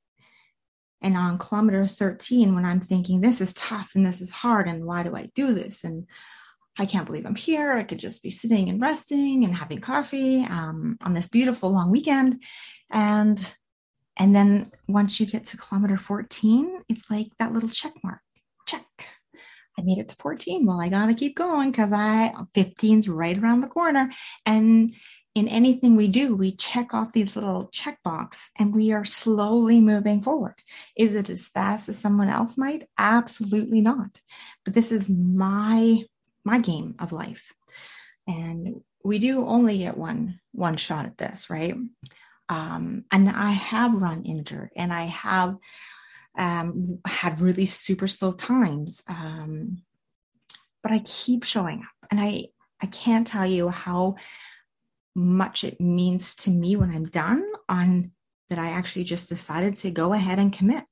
and 1.00 1.15
on 1.15 1.38
kilometer 1.38 1.86
13 1.86 2.55
when 2.55 2.65
i'm 2.65 2.81
thinking 2.81 3.22
this 3.22 3.41
is 3.41 3.53
tough 3.53 3.91
and 3.93 4.03
this 4.03 4.19
is 4.19 4.31
hard 4.31 4.67
and 4.67 4.84
why 4.84 5.03
do 5.03 5.15
i 5.15 5.29
do 5.36 5.53
this 5.53 5.84
and 5.84 6.07
I 6.77 6.86
can't 6.86 7.05
believe 7.05 7.25
I'm 7.25 7.38
here. 7.38 7.72
I 7.72 7.84
could 7.84 8.00
just 8.00 8.22
be 8.22 8.29
sitting 8.29 8.67
and 8.67 8.81
resting 8.81 9.45
and 9.45 9.55
having 9.55 9.79
coffee 9.79 10.43
um, 10.43 10.98
on 11.00 11.13
this 11.13 11.29
beautiful 11.29 11.72
long 11.72 11.89
weekend. 11.89 12.43
And 12.91 13.39
and 14.17 14.36
then 14.36 14.72
once 14.88 15.19
you 15.19 15.25
get 15.25 15.45
to 15.45 15.57
kilometer 15.57 15.98
14, 15.98 16.84
it's 16.89 17.10
like 17.10 17.27
that 17.39 17.53
little 17.53 17.69
check 17.69 17.93
mark. 18.03 18.22
Check. 18.65 18.86
I 19.77 19.81
made 19.81 19.98
it 19.98 20.07
to 20.10 20.15
14. 20.15 20.65
Well, 20.65 20.79
I 20.79 20.89
got 20.89 21.07
to 21.07 21.13
keep 21.13 21.36
going 21.36 21.72
because 21.72 21.91
I 21.91 22.34
15's 22.55 23.10
right 23.10 23.38
around 23.38 23.62
the 23.62 23.67
corner. 23.67 24.10
And 24.45 24.95
in 25.36 25.50
anything 25.50 25.98
we 25.98 26.07
do, 26.07 26.34
we 26.34 26.51
check 26.51 26.93
off 26.93 27.12
these 27.12 27.36
little 27.36 27.67
check 27.74 28.01
box 28.03 28.50
and 28.57 28.74
we 28.74 28.93
are 28.93 29.03
slowly 29.03 29.81
moving 29.81 30.22
forward. 30.22 30.55
Is 30.95 31.13
it 31.13 31.29
as 31.29 31.50
fast 31.50 31.89
as 31.89 32.00
someone 32.00 32.29
else 32.29 32.57
might? 32.57 32.88
Absolutely 32.98 33.81
not. 33.81 34.22
But 34.63 34.74
this 34.74 34.91
is 34.93 35.10
my 35.10 36.03
my 36.45 36.60
game 36.60 36.95
of 37.00 37.12
life. 37.12 37.51
And 38.27 38.81
we 39.03 39.19
do 39.19 39.45
only 39.45 39.79
get 39.79 39.98
one 39.98 40.39
one 40.53 40.77
shot 40.77 41.05
at 41.05 41.17
this, 41.17 41.50
right? 41.50 41.75
Um, 42.50 43.06
and 43.12 43.30
I 43.30 43.52
have 43.52 43.96
run 43.96 44.24
injured 44.24 44.70
and 44.75 44.94
I 44.94 45.06
have 45.06 45.58
um, 46.38 47.00
had 47.06 47.42
really 47.42 47.66
super 47.66 48.08
slow 48.08 48.34
times. 48.34 49.02
Um, 49.08 49.82
but 50.84 50.92
I 50.92 51.00
keep 51.00 51.44
showing 51.44 51.80
up 51.80 52.10
and 52.12 52.20
I, 52.20 52.50
I 52.82 52.86
can't 52.88 53.25
tell 53.25 53.46
you 53.46 53.70
how 53.70 54.16
much 55.16 55.64
it 55.64 55.80
means 55.80 56.36
to 56.36 56.50
me 56.50 56.75
when 56.75 56.92
I'm 56.92 57.06
done 57.06 57.46
on 57.70 58.12
that 58.50 58.60
I 58.60 58.70
actually 58.70 59.06
just 59.06 59.30
decided 59.30 59.75
to 59.78 59.90
go 59.90 60.14
ahead 60.14 60.38
and 60.38 60.54
commit, 60.54 60.86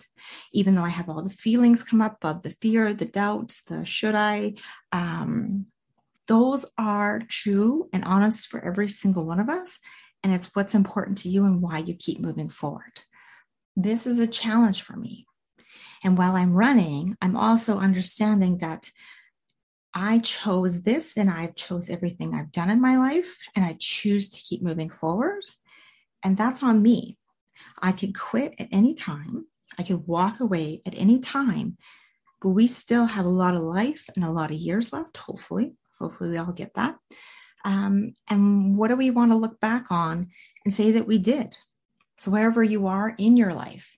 even 0.54 0.74
though 0.74 0.84
I 0.84 0.90
have 0.90 1.10
all 1.10 1.22
the 1.22 1.30
feelings 1.30 1.84
come 1.84 2.02
up 2.02 2.18
of 2.24 2.42
the 2.42 2.50
fear, 2.50 2.94
the 2.94 3.06
doubts, 3.06 3.64
the 3.64 3.86
should 3.86 4.16
I. 4.16 4.56
Um, 4.92 5.68
those 6.28 6.66
are 6.78 7.20
true 7.28 7.90
and 7.94 8.04
honest 8.06 8.48
for 8.48 8.64
every 8.64 8.88
single 8.88 9.26
one 9.26 9.40
of 9.40 9.50
us 9.50 9.78
and 10.24 10.34
it's 10.34 10.50
what's 10.53 10.75
important 10.75 11.18
to 11.20 11.30
you 11.30 11.46
and 11.46 11.62
why 11.62 11.80
you 11.80 11.94
keep 11.94 12.20
moving 12.20 12.50
forward. 12.50 13.01
This 13.75 14.08
is 14.08 14.20
a 14.20 14.27
challenge 14.27 14.82
for 14.82 14.96
me. 14.96 15.25
And 16.03 16.18
while 16.18 16.36
I'm 16.36 16.53
running, 16.53 17.18
I'm 17.22 17.36
also 17.36 17.77
understanding 17.77 18.60
that 18.60 18.89
I 19.94 20.20
chose 20.20 20.84
this 20.84 21.13
and 21.15 21.30
I've 21.30 21.56
chose 21.56 21.89
everything 21.89 22.34
I've 22.34 22.51
done 22.51 22.70
in 22.70 22.82
my 22.82 22.98
life 22.98 23.38
and 23.56 23.63
I 23.63 23.77
choose 23.80 24.30
to 24.30 24.42
keep 24.42 24.62
moving 24.62 24.89
forward. 24.89 25.44
And 26.24 26.36
that's 26.36 26.63
on 26.63 26.82
me. 26.82 27.18
I 27.80 27.92
could 27.92 28.18
quit 28.18 28.56
at 28.60 28.70
any 28.72 28.94
time. 28.96 29.46
I 29.77 29.84
could 29.84 30.08
walk 30.08 30.39
away 30.39 30.82
at 30.86 30.98
any 30.98 31.20
time, 31.20 31.77
but 32.42 32.50
we 32.50 32.68
still 32.68 33.06
have 33.06 33.25
a 33.25 33.30
lot 33.30 33.56
of 33.56 33.62
life 33.62 34.10
and 34.15 34.24
a 34.24 34.32
lot 34.32 34.51
of 34.51 34.58
years 34.58 34.94
left, 34.94 35.18
hopefully. 35.18 35.74
Hopefully, 36.00 36.30
we 36.32 36.38
all 36.38 36.51
get 36.51 36.74
that. 36.75 36.98
Um, 37.63 38.15
and 38.29 38.77
what 38.77 38.89
do 38.89 38.96
we 38.96 39.10
want 39.12 39.32
to 39.32 39.38
look 39.38 39.60
back 39.60 39.86
on 39.89 40.29
and 40.65 40.74
say 40.74 40.91
that 40.91 41.08
we 41.08 41.17
did? 41.17 41.55
So, 42.17 42.32
wherever 42.32 42.63
you 42.63 42.88
are 42.88 43.15
in 43.17 43.38
your 43.38 43.53
life, 43.53 43.96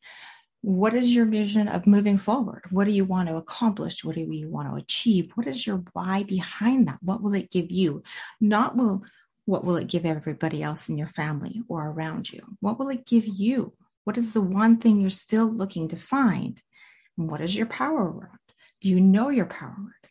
what 0.61 0.95
is 0.95 1.13
your 1.13 1.25
vision 1.25 1.67
of 1.67 1.85
moving 1.85 2.17
forward? 2.17 2.63
What 2.71 2.85
do 2.85 2.91
you 2.91 3.05
want 3.05 3.29
to 3.29 3.35
accomplish? 3.35 4.03
What 4.03 4.15
do 4.15 4.21
you 4.21 4.49
want 4.49 4.69
to 4.69 4.75
achieve? 4.75 5.31
What 5.35 5.47
is 5.47 5.67
your 5.67 5.83
why 5.93 6.23
behind 6.23 6.87
that? 6.87 6.97
What 7.01 7.21
will 7.21 7.35
it 7.35 7.51
give 7.51 7.69
you? 7.69 8.01
Not 8.41 8.75
will 8.75 9.03
what 9.45 9.63
will 9.63 9.75
it 9.75 9.87
give 9.87 10.05
everybody 10.05 10.63
else 10.63 10.89
in 10.89 10.97
your 10.97 11.07
family 11.07 11.61
or 11.67 11.87
around 11.87 12.31
you? 12.31 12.41
What 12.61 12.79
will 12.79 12.89
it 12.89 13.05
give 13.05 13.27
you? 13.27 13.73
What 14.03 14.17
is 14.17 14.31
the 14.31 14.41
one 14.41 14.77
thing 14.77 14.99
you're 14.99 15.11
still 15.11 15.45
looking 15.45 15.87
to 15.89 15.97
find? 15.97 16.59
And 17.17 17.29
what 17.29 17.41
is 17.41 17.55
your 17.55 17.67
power 17.67 18.09
word? 18.09 18.29
Do 18.81 18.89
you 18.89 18.99
know 18.99 19.29
your 19.29 19.45
power 19.45 19.75
word? 19.77 20.04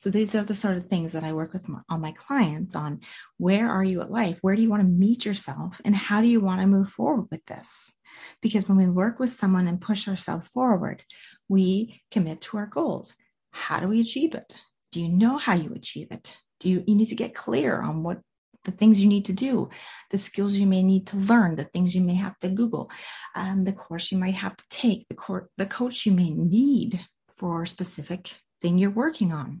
So 0.00 0.08
these 0.08 0.34
are 0.34 0.42
the 0.42 0.54
sort 0.54 0.78
of 0.78 0.86
things 0.86 1.12
that 1.12 1.24
I 1.24 1.34
work 1.34 1.52
with 1.52 1.68
my, 1.68 1.80
on 1.90 2.00
my 2.00 2.12
clients 2.12 2.74
on 2.74 3.00
where 3.36 3.70
are 3.70 3.84
you 3.84 4.00
at 4.00 4.10
life? 4.10 4.38
Where 4.40 4.56
do 4.56 4.62
you 4.62 4.70
want 4.70 4.80
to 4.80 4.88
meet 4.88 5.26
yourself? 5.26 5.78
And 5.84 5.94
how 5.94 6.22
do 6.22 6.26
you 6.26 6.40
want 6.40 6.62
to 6.62 6.66
move 6.66 6.88
forward 6.88 7.26
with 7.30 7.44
this? 7.44 7.92
Because 8.40 8.66
when 8.66 8.78
we 8.78 8.86
work 8.86 9.20
with 9.20 9.28
someone 9.28 9.68
and 9.68 9.78
push 9.78 10.08
ourselves 10.08 10.48
forward, 10.48 11.04
we 11.50 12.00
commit 12.10 12.40
to 12.40 12.56
our 12.56 12.66
goals. 12.66 13.14
How 13.50 13.78
do 13.78 13.88
we 13.88 14.00
achieve 14.00 14.34
it? 14.34 14.58
Do 14.90 15.02
you 15.02 15.10
know 15.10 15.36
how 15.36 15.52
you 15.52 15.70
achieve 15.74 16.06
it? 16.10 16.38
Do 16.60 16.70
you, 16.70 16.82
you 16.86 16.94
need 16.94 17.08
to 17.08 17.14
get 17.14 17.34
clear 17.34 17.82
on 17.82 18.02
what 18.02 18.22
the 18.64 18.70
things 18.70 19.02
you 19.02 19.08
need 19.08 19.26
to 19.26 19.34
do, 19.34 19.68
the 20.12 20.16
skills 20.16 20.54
you 20.54 20.66
may 20.66 20.82
need 20.82 21.08
to 21.08 21.18
learn, 21.18 21.56
the 21.56 21.64
things 21.64 21.94
you 21.94 22.00
may 22.00 22.14
have 22.14 22.38
to 22.38 22.48
Google, 22.48 22.90
um, 23.36 23.64
the 23.64 23.74
course 23.74 24.10
you 24.10 24.16
might 24.16 24.36
have 24.36 24.56
to 24.56 24.64
take, 24.70 25.06
the, 25.10 25.14
cor- 25.14 25.50
the 25.58 25.66
coach 25.66 26.06
you 26.06 26.12
may 26.12 26.30
need 26.30 27.04
for 27.34 27.64
a 27.64 27.68
specific 27.68 28.36
thing 28.62 28.78
you're 28.78 28.88
working 28.88 29.30
on 29.30 29.60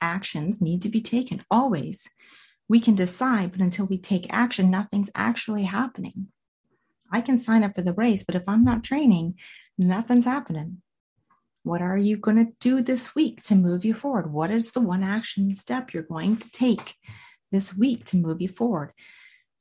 actions 0.00 0.60
need 0.60 0.82
to 0.82 0.88
be 0.88 1.00
taken 1.00 1.42
always. 1.50 2.08
We 2.68 2.80
can 2.80 2.94
decide, 2.94 3.52
but 3.52 3.60
until 3.60 3.86
we 3.86 3.98
take 3.98 4.32
action, 4.32 4.70
nothing's 4.70 5.10
actually 5.14 5.64
happening. 5.64 6.28
I 7.10 7.20
can 7.20 7.38
sign 7.38 7.62
up 7.62 7.74
for 7.74 7.82
the 7.82 7.92
race, 7.92 8.24
but 8.24 8.34
if 8.34 8.42
I'm 8.48 8.64
not 8.64 8.82
training, 8.82 9.36
nothing's 9.78 10.24
happening. 10.24 10.82
What 11.62 11.82
are 11.82 11.96
you 11.96 12.16
going 12.16 12.36
to 12.36 12.52
do 12.60 12.80
this 12.80 13.14
week 13.14 13.42
to 13.44 13.54
move 13.54 13.84
you 13.84 13.94
forward? 13.94 14.32
What 14.32 14.50
is 14.50 14.72
the 14.72 14.80
one 14.80 15.02
action 15.02 15.54
step 15.56 15.92
you're 15.92 16.02
going 16.02 16.36
to 16.38 16.50
take 16.50 16.94
this 17.50 17.76
week 17.76 18.04
to 18.06 18.16
move 18.16 18.40
you 18.40 18.48
forward? 18.48 18.92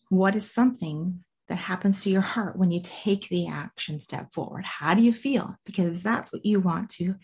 What 0.10 0.36
is 0.36 0.51
something 0.51 1.24
that 1.48 1.56
happens 1.56 2.04
to 2.04 2.10
your 2.10 2.22
heart 2.22 2.58
when 2.58 2.72
you 2.72 2.80
take 2.84 3.30
the 3.30 3.48
action 3.48 4.00
step 4.00 4.34
forward? 4.34 4.65
How 4.65 4.94
do 4.94 5.01
you 5.01 5.13
feel? 5.13 5.56
Because 5.65 6.01
that's 6.01 6.32
what 6.32 6.46
you 6.46 6.60
want 6.60 6.89
to 6.92 7.15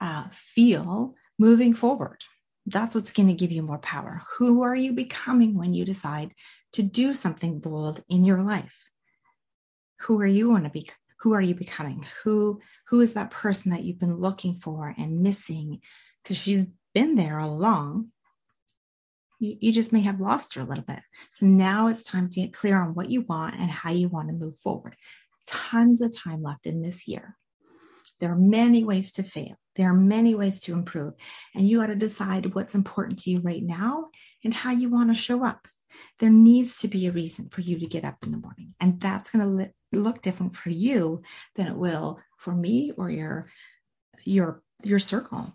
uh, 0.00 0.28
feel 0.32 1.14
moving 1.38 1.74
forward. 1.74 2.24
That's 2.66 2.94
what's 2.94 3.12
going 3.12 3.28
to 3.28 3.34
give 3.34 3.52
you 3.52 3.62
more 3.62 3.78
power. 3.78 4.22
Who 4.38 4.62
are 4.62 4.74
you 4.74 4.92
becoming 4.92 5.54
when 5.54 5.74
you 5.74 5.84
decide 5.84 6.32
to 6.72 6.82
do 6.82 7.12
something 7.12 7.60
bold 7.60 8.02
in 8.08 8.24
your 8.24 8.42
life? 8.42 8.88
Who 10.00 10.20
are 10.20 10.26
you 10.26 10.50
want 10.50 10.64
to 10.64 10.70
be? 10.70 10.88
Who 11.20 11.32
are 11.32 11.40
you 11.40 11.54
becoming? 11.54 12.06
Who 12.22 12.60
who 12.88 13.00
is 13.00 13.14
that 13.14 13.30
person 13.30 13.70
that 13.70 13.84
you've 13.84 13.98
been 13.98 14.18
looking 14.18 14.54
for 14.54 14.94
and 14.96 15.22
missing? 15.22 15.80
Because 16.22 16.36
she's 16.36 16.66
been 16.94 17.14
there 17.16 17.38
all 17.38 17.50
along. 17.54 18.08
You, 19.40 19.56
you 19.60 19.72
just 19.72 19.92
may 19.92 20.00
have 20.02 20.20
lost 20.20 20.54
her 20.54 20.60
a 20.60 20.66
little 20.66 20.84
bit. 20.84 21.00
So 21.32 21.46
now 21.46 21.88
it's 21.88 22.02
time 22.02 22.28
to 22.30 22.40
get 22.40 22.52
clear 22.52 22.80
on 22.80 22.94
what 22.94 23.10
you 23.10 23.22
want 23.22 23.56
and 23.56 23.70
how 23.70 23.90
you 23.90 24.08
want 24.08 24.28
to 24.28 24.34
move 24.34 24.56
forward. 24.56 24.96
Tons 25.46 26.00
of 26.00 26.16
time 26.16 26.42
left 26.42 26.66
in 26.66 26.82
this 26.82 27.06
year. 27.06 27.36
There 28.20 28.32
are 28.32 28.38
many 28.38 28.84
ways 28.84 29.12
to 29.12 29.22
fail. 29.22 29.56
There 29.76 29.90
are 29.90 29.94
many 29.94 30.34
ways 30.34 30.60
to 30.60 30.72
improve. 30.72 31.14
And 31.54 31.68
you 31.68 31.80
got 31.80 31.88
to 31.88 31.96
decide 31.96 32.54
what's 32.54 32.74
important 32.74 33.18
to 33.20 33.30
you 33.30 33.40
right 33.40 33.62
now 33.62 34.06
and 34.44 34.54
how 34.54 34.70
you 34.70 34.88
want 34.88 35.10
to 35.10 35.20
show 35.20 35.44
up. 35.44 35.66
There 36.18 36.30
needs 36.30 36.78
to 36.78 36.88
be 36.88 37.06
a 37.06 37.12
reason 37.12 37.48
for 37.50 37.60
you 37.60 37.78
to 37.78 37.86
get 37.86 38.04
up 38.04 38.18
in 38.22 38.32
the 38.32 38.38
morning. 38.38 38.74
And 38.80 39.00
that's 39.00 39.30
going 39.30 39.58
to 39.58 39.98
look 39.98 40.22
different 40.22 40.56
for 40.56 40.70
you 40.70 41.22
than 41.56 41.66
it 41.66 41.76
will 41.76 42.20
for 42.38 42.54
me 42.54 42.92
or 42.96 43.10
your 43.10 43.50
your 44.24 44.62
your 44.82 44.98
circle. 44.98 45.52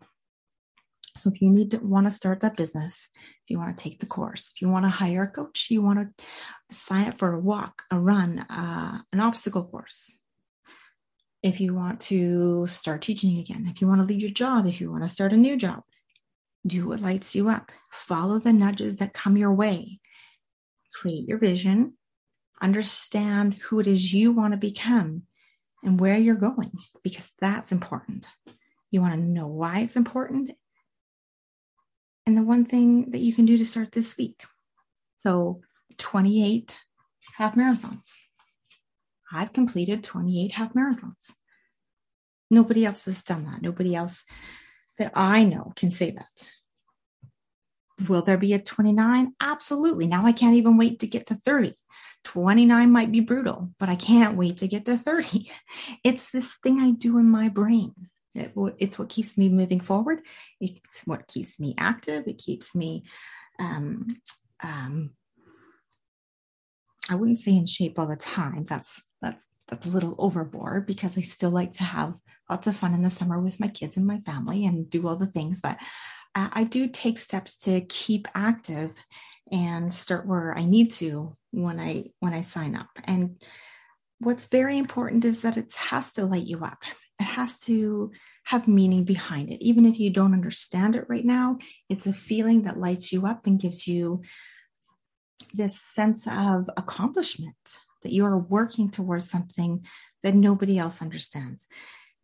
So 1.15 1.29
if 1.29 1.41
you 1.41 1.49
need 1.49 1.71
to 1.71 1.77
want 1.77 2.07
to 2.07 2.11
start 2.11 2.39
that 2.41 2.55
business, 2.55 3.09
if 3.13 3.49
you 3.49 3.57
want 3.57 3.77
to 3.77 3.83
take 3.83 3.99
the 3.99 4.05
course, 4.05 4.51
if 4.53 4.61
you 4.61 4.69
want 4.69 4.85
to 4.85 4.89
hire 4.89 5.23
a 5.23 5.27
coach, 5.27 5.67
you 5.69 5.81
want 5.81 5.99
to 5.99 6.25
sign 6.71 7.09
up 7.09 7.17
for 7.17 7.33
a 7.33 7.39
walk, 7.39 7.83
a 7.91 7.99
run, 7.99 8.39
uh, 8.39 8.99
an 9.11 9.19
obstacle 9.19 9.65
course. 9.65 10.18
If 11.41 11.61
you 11.61 11.73
want 11.73 12.01
to 12.01 12.67
start 12.67 13.01
teaching 13.01 13.39
again, 13.39 13.67
if 13.67 13.81
you 13.81 13.87
want 13.87 14.01
to 14.01 14.07
leave 14.07 14.21
your 14.21 14.29
job, 14.29 14.67
if 14.67 14.81
you 14.81 14.91
want 14.91 15.03
to 15.03 15.09
start 15.09 15.33
a 15.33 15.37
new 15.37 15.55
job, 15.55 15.83
do 16.67 16.87
what 16.87 16.99
lights 16.99 17.35
you 17.35 17.49
up. 17.49 17.71
Follow 17.91 18.39
the 18.39 18.51
nudges 18.51 18.97
that 18.97 19.13
come 19.13 19.37
your 19.37 19.53
way. 19.53 19.99
Create 20.93 21.27
your 21.27 21.37
vision, 21.37 21.93
understand 22.61 23.53
who 23.53 23.79
it 23.79 23.87
is 23.87 24.13
you 24.13 24.31
want 24.31 24.51
to 24.51 24.57
become 24.57 25.23
and 25.83 25.99
where 25.99 26.17
you're 26.17 26.35
going, 26.35 26.71
because 27.03 27.31
that's 27.39 27.71
important. 27.71 28.27
You 28.91 29.01
want 29.01 29.13
to 29.13 29.25
know 29.25 29.47
why 29.47 29.79
it's 29.79 29.95
important 29.95 30.51
and 32.29 32.37
the 32.37 32.43
one 32.43 32.63
thing 32.63 33.09
that 33.09 33.21
you 33.21 33.33
can 33.33 33.45
do 33.45 33.57
to 33.57 33.65
start 33.65 33.91
this 33.91 34.15
week. 34.15 34.43
So, 35.17 35.61
28 35.97 36.79
half 37.37 37.55
marathons. 37.55 38.13
I've 39.31 39.53
completed 39.53 40.03
28 40.03 40.53
half 40.53 40.73
marathons. 40.73 41.31
Nobody 42.51 42.85
else 42.85 43.05
has 43.05 43.21
done 43.21 43.45
that. 43.45 43.61
Nobody 43.61 43.95
else 43.95 44.23
that 44.97 45.11
I 45.15 45.43
know 45.43 45.73
can 45.75 45.91
say 45.91 46.11
that. 46.11 46.51
Will 48.07 48.21
there 48.21 48.37
be 48.37 48.53
a 48.53 48.59
29? 48.59 49.33
Absolutely. 49.41 50.07
Now 50.07 50.25
I 50.25 50.31
can't 50.31 50.55
even 50.55 50.77
wait 50.77 50.99
to 50.99 51.07
get 51.07 51.27
to 51.27 51.35
30. 51.35 51.73
29 52.23 52.91
might 52.91 53.11
be 53.11 53.19
brutal, 53.19 53.71
but 53.79 53.89
I 53.89 53.95
can't 53.95 54.37
wait 54.37 54.57
to 54.57 54.67
get 54.67 54.85
to 54.85 54.97
30. 54.97 55.49
It's 56.03 56.31
this 56.31 56.57
thing 56.63 56.79
I 56.79 56.91
do 56.91 57.17
in 57.17 57.29
my 57.29 57.49
brain. 57.49 57.93
It, 58.35 58.53
it's 58.77 58.99
what 58.99 59.09
keeps 59.09 59.37
me 59.37 59.49
moving 59.49 59.79
forward. 59.79 60.21
It's 60.59 61.01
what 61.05 61.27
keeps 61.27 61.59
me 61.59 61.75
active. 61.77 62.27
It 62.27 62.37
keeps 62.37 62.75
me, 62.75 63.03
um, 63.59 64.07
um, 64.61 65.11
I 67.09 67.15
wouldn't 67.15 67.39
say 67.39 67.55
in 67.55 67.65
shape 67.65 67.97
all 67.97 68.07
the 68.07 68.15
time. 68.15 68.63
That's 68.65 69.01
that's 69.21 69.45
that's 69.67 69.87
a 69.87 69.91
little 69.91 70.15
overboard 70.17 70.85
because 70.87 71.17
I 71.17 71.21
still 71.21 71.51
like 71.51 71.73
to 71.73 71.83
have 71.83 72.15
lots 72.49 72.65
of 72.67 72.75
fun 72.75 72.93
in 72.93 73.03
the 73.03 73.11
summer 73.11 73.39
with 73.39 73.59
my 73.59 73.67
kids 73.67 73.97
and 73.97 74.07
my 74.07 74.19
family 74.21 74.65
and 74.65 74.89
do 74.89 75.07
all 75.07 75.15
the 75.15 75.27
things. 75.27 75.61
But 75.61 75.77
I 76.35 76.63
do 76.63 76.87
take 76.87 77.17
steps 77.17 77.57
to 77.57 77.81
keep 77.81 78.27
active 78.33 78.91
and 79.51 79.93
start 79.93 80.27
where 80.27 80.57
I 80.57 80.65
need 80.65 80.91
to 80.91 81.35
when 81.51 81.79
I 81.79 82.05
when 82.19 82.33
I 82.33 82.41
sign 82.41 82.75
up. 82.75 82.89
And 83.03 83.41
what's 84.19 84.45
very 84.45 84.77
important 84.77 85.25
is 85.25 85.41
that 85.41 85.57
it 85.57 85.73
has 85.75 86.11
to 86.13 86.25
light 86.25 86.45
you 86.45 86.63
up. 86.63 86.79
It 87.19 87.23
has 87.23 87.59
to 87.61 88.11
have 88.45 88.67
meaning 88.67 89.03
behind 89.03 89.49
it. 89.49 89.61
Even 89.61 89.85
if 89.85 89.99
you 89.99 90.09
don't 90.11 90.33
understand 90.33 90.95
it 90.95 91.05
right 91.09 91.25
now, 91.25 91.57
it's 91.89 92.07
a 92.07 92.13
feeling 92.13 92.63
that 92.63 92.77
lights 92.77 93.11
you 93.11 93.25
up 93.27 93.45
and 93.45 93.59
gives 93.59 93.87
you 93.87 94.21
this 95.53 95.81
sense 95.81 96.27
of 96.27 96.69
accomplishment 96.77 97.55
that 98.01 98.11
you 98.11 98.25
are 98.25 98.37
working 98.37 98.89
towards 98.89 99.29
something 99.29 99.85
that 100.23 100.35
nobody 100.35 100.77
else 100.77 101.01
understands. 101.01 101.67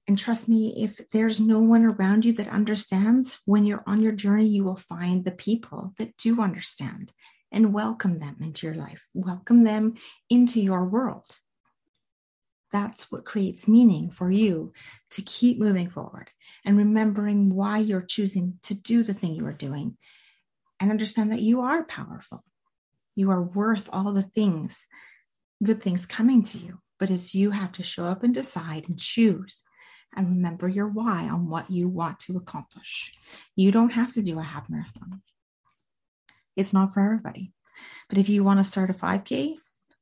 And 0.08 0.20
trust 0.20 0.48
me, 0.48 0.74
if 0.78 1.10
there's 1.10 1.40
no 1.40 1.60
one 1.60 1.84
around 1.84 2.26
you 2.26 2.34
that 2.34 2.48
understands, 2.48 3.40
when 3.46 3.66
you're 3.66 3.84
on 3.88 4.02
your 4.02 4.12
journey, 4.12 4.46
you 4.46 4.64
will 4.64 4.76
find 4.76 5.26
the 5.26 5.32
people 5.32 5.94
that 5.98 6.16
do 6.18 6.42
understand 6.42 7.12
and 7.52 7.74
welcome 7.74 8.20
them 8.20 8.38
into 8.42 8.68
your 8.68 8.76
life, 8.76 9.08
welcome 9.14 9.64
them 9.64 9.96
into 10.30 10.60
your 10.60 10.86
world. 10.86 11.26
That's 12.72 13.12
what 13.12 13.26
creates 13.26 13.68
meaning 13.68 14.12
for 14.12 14.30
you 14.30 14.74
to 15.12 15.22
keep 15.22 15.60
moving 15.60 15.90
forward 15.90 16.30
and 16.66 16.78
remembering 16.78 17.54
why 17.54 17.78
you're 17.80 18.02
choosing 18.02 18.60
to 18.64 18.74
do 18.74 19.02
the 19.04 19.14
thing 19.14 19.34
you 19.34 19.46
are 19.46 19.54
doing 19.54 19.98
and 20.80 20.92
understand 20.92 21.32
that 21.32 21.42
you 21.42 21.62
are 21.62 21.84
powerful. 21.84 22.44
You 23.16 23.32
are 23.32 23.42
worth 23.42 23.90
all 23.94 24.12
the 24.12 24.24
things, 24.24 24.86
good 25.66 25.82
things 25.82 26.06
coming 26.06 26.44
to 26.44 26.58
you. 26.58 26.80
But 26.98 27.10
it's 27.10 27.36
you 27.36 27.52
have 27.52 27.74
to 27.74 27.84
show 27.84 28.06
up 28.06 28.24
and 28.24 28.34
decide 28.34 28.88
and 28.88 28.98
choose 28.98 29.64
and 30.16 30.30
remember 30.30 30.68
your 30.68 30.88
why 30.88 31.28
on 31.28 31.50
what 31.50 31.70
you 31.70 31.90
want 31.90 32.20
to 32.20 32.38
accomplish. 32.38 33.14
You 33.56 33.72
don't 33.72 33.92
have 33.92 34.14
to 34.14 34.22
do 34.22 34.40
a 34.40 34.44
half 34.44 34.70
marathon. 34.70 35.22
It's 36.56 36.74
not 36.74 36.94
for 36.94 37.04
everybody. 37.04 37.52
But 38.08 38.18
if 38.18 38.30
you 38.30 38.44
want 38.44 38.60
to 38.60 38.64
start 38.64 38.90
a 38.90 38.94
5K, 38.94 39.56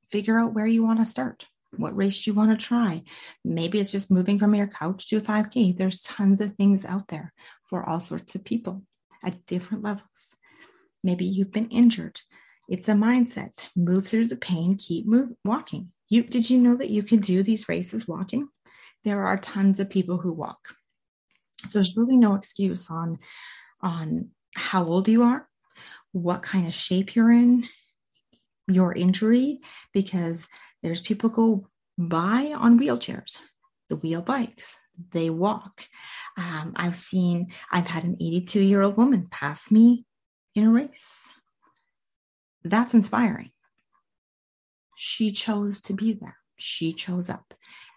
figure 0.09 0.37
out 0.37 0.53
where 0.53 0.67
you 0.67 0.83
want 0.83 0.99
to 0.99 1.05
start. 1.05 1.47
What 1.75 1.97
race 1.97 2.27
you 2.27 2.35
want 2.35 2.51
to 2.51 2.65
try? 2.65 3.03
Maybe 3.43 3.79
it's 3.79 3.91
just 3.91 4.11
moving 4.11 4.37
from 4.37 4.53
your 4.53 4.67
couch 4.67 5.07
to 5.09 5.17
a 5.17 5.21
5K. 5.21 5.75
There's 5.75 6.01
tons 6.01 6.39
of 6.39 6.55
things 6.55 6.85
out 6.85 7.07
there 7.07 7.33
for 7.67 7.87
all 7.87 7.99
sorts 7.99 8.35
of 8.35 8.43
people 8.43 8.83
at 9.25 9.45
different 9.47 9.83
levels. 9.83 10.35
Maybe 11.03 11.25
you've 11.25 11.51
been 11.51 11.69
injured. 11.69 12.21
It's 12.73 12.89
a 12.89 12.93
mindset. 12.93 13.53
Move 13.75 14.07
through 14.07 14.27
the 14.27 14.35
pain, 14.35 14.77
keep 14.77 15.05
move, 15.05 15.29
walking. 15.45 15.91
You 16.09 16.23
did 16.23 16.49
you 16.49 16.57
know 16.59 16.75
that 16.75 16.89
you 16.89 17.03
can 17.03 17.19
do 17.19 17.43
these 17.43 17.69
races 17.69 18.07
walking? 18.07 18.49
there 19.03 19.25
are 19.25 19.37
tons 19.37 19.79
of 19.79 19.89
people 19.89 20.17
who 20.17 20.31
walk. 20.31 20.69
There's 21.71 21.97
really 21.97 22.17
no 22.17 22.35
excuse 22.35 22.89
on, 22.89 23.19
on 23.81 24.29
how 24.55 24.85
old 24.85 25.07
you 25.07 25.23
are, 25.23 25.47
what 26.11 26.43
kind 26.43 26.67
of 26.67 26.73
shape 26.73 27.15
you're 27.15 27.31
in, 27.31 27.65
your 28.67 28.93
injury, 28.93 29.59
because 29.93 30.47
there's 30.81 31.01
people 31.01 31.29
go 31.29 31.67
by 31.97 32.53
on 32.55 32.79
wheelchairs, 32.79 33.37
the 33.89 33.95
wheel 33.97 34.21
bikes, 34.21 34.77
they 35.11 35.29
walk. 35.29 35.87
Um, 36.37 36.73
I've 36.75 36.95
seen, 36.95 37.51
I've 37.71 37.87
had 37.87 38.03
an 38.03 38.17
82 38.19 38.59
year 38.61 38.81
old 38.81 38.97
woman 38.97 39.27
pass 39.29 39.71
me 39.71 40.05
in 40.55 40.65
a 40.65 40.71
race. 40.71 41.29
That's 42.63 42.93
inspiring. 42.93 43.51
She 44.95 45.31
chose 45.31 45.81
to 45.81 45.93
be 45.93 46.13
there. 46.13 46.37
She 46.57 46.93
chose 46.93 47.29
up. 47.29 47.53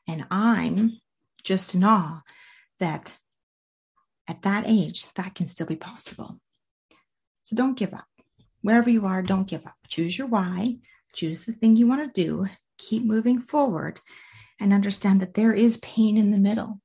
And 0.08 0.26
I'm 0.30 1.00
just 1.44 1.74
in 1.74 1.84
awe 1.84 2.22
that 2.80 3.18
at 4.28 4.42
that 4.42 4.64
age, 4.66 5.06
that 5.14 5.34
can 5.34 5.46
still 5.46 5.66
be 5.66 5.76
possible. 5.76 6.38
So 7.42 7.54
don't 7.54 7.78
give 7.78 7.94
up. 7.94 8.06
Wherever 8.62 8.90
you 8.90 9.06
are, 9.06 9.22
don't 9.22 9.46
give 9.46 9.66
up. 9.66 9.76
Choose 9.86 10.18
your 10.18 10.26
why, 10.26 10.78
choose 11.14 11.44
the 11.44 11.52
thing 11.52 11.76
you 11.76 11.86
want 11.86 12.12
to 12.12 12.22
do, 12.22 12.46
keep 12.78 13.04
moving 13.04 13.40
forward, 13.40 14.00
and 14.58 14.72
understand 14.72 15.20
that 15.20 15.34
there 15.34 15.52
is 15.52 15.76
pain 15.78 16.16
in 16.16 16.30
the 16.30 16.38
middle. 16.38 16.80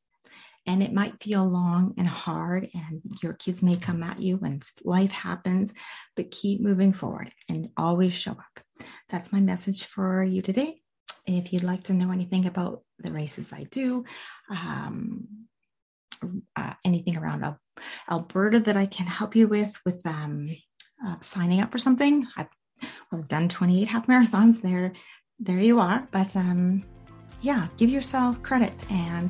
And 0.67 0.83
it 0.83 0.93
might 0.93 1.21
feel 1.21 1.43
long 1.43 1.95
and 1.97 2.07
hard, 2.07 2.69
and 2.73 3.01
your 3.23 3.33
kids 3.33 3.63
may 3.63 3.75
come 3.77 4.03
at 4.03 4.19
you 4.19 4.37
when 4.37 4.61
life 4.83 5.11
happens, 5.11 5.73
but 6.15 6.31
keep 6.31 6.61
moving 6.61 6.93
forward 6.93 7.31
and 7.49 7.69
always 7.77 8.13
show 8.13 8.31
up. 8.31 8.85
That's 9.09 9.33
my 9.33 9.39
message 9.39 9.85
for 9.85 10.23
you 10.23 10.41
today. 10.41 10.81
If 11.25 11.51
you'd 11.51 11.63
like 11.63 11.83
to 11.85 11.93
know 11.93 12.11
anything 12.11 12.45
about 12.45 12.83
the 12.99 13.11
races 13.11 13.51
I 13.53 13.63
do, 13.71 14.05
um, 14.49 15.27
uh, 16.55 16.73
anything 16.85 17.17
around 17.17 17.55
Alberta 18.09 18.59
that 18.59 18.77
I 18.77 18.85
can 18.85 19.07
help 19.07 19.35
you 19.35 19.47
with, 19.47 19.73
with 19.85 20.05
um, 20.05 20.47
uh, 21.05 21.15
signing 21.21 21.61
up 21.61 21.71
for 21.71 21.77
something, 21.77 22.27
I've, 22.37 22.47
well, 23.11 23.23
done 23.23 23.49
28 23.49 23.87
half 23.87 24.07
marathons. 24.07 24.61
There, 24.61 24.93
there 25.39 25.59
you 25.59 25.79
are. 25.79 26.07
But 26.11 26.35
um, 26.35 26.83
yeah, 27.41 27.67
give 27.77 27.89
yourself 27.89 28.41
credit 28.43 28.73
and 28.91 29.29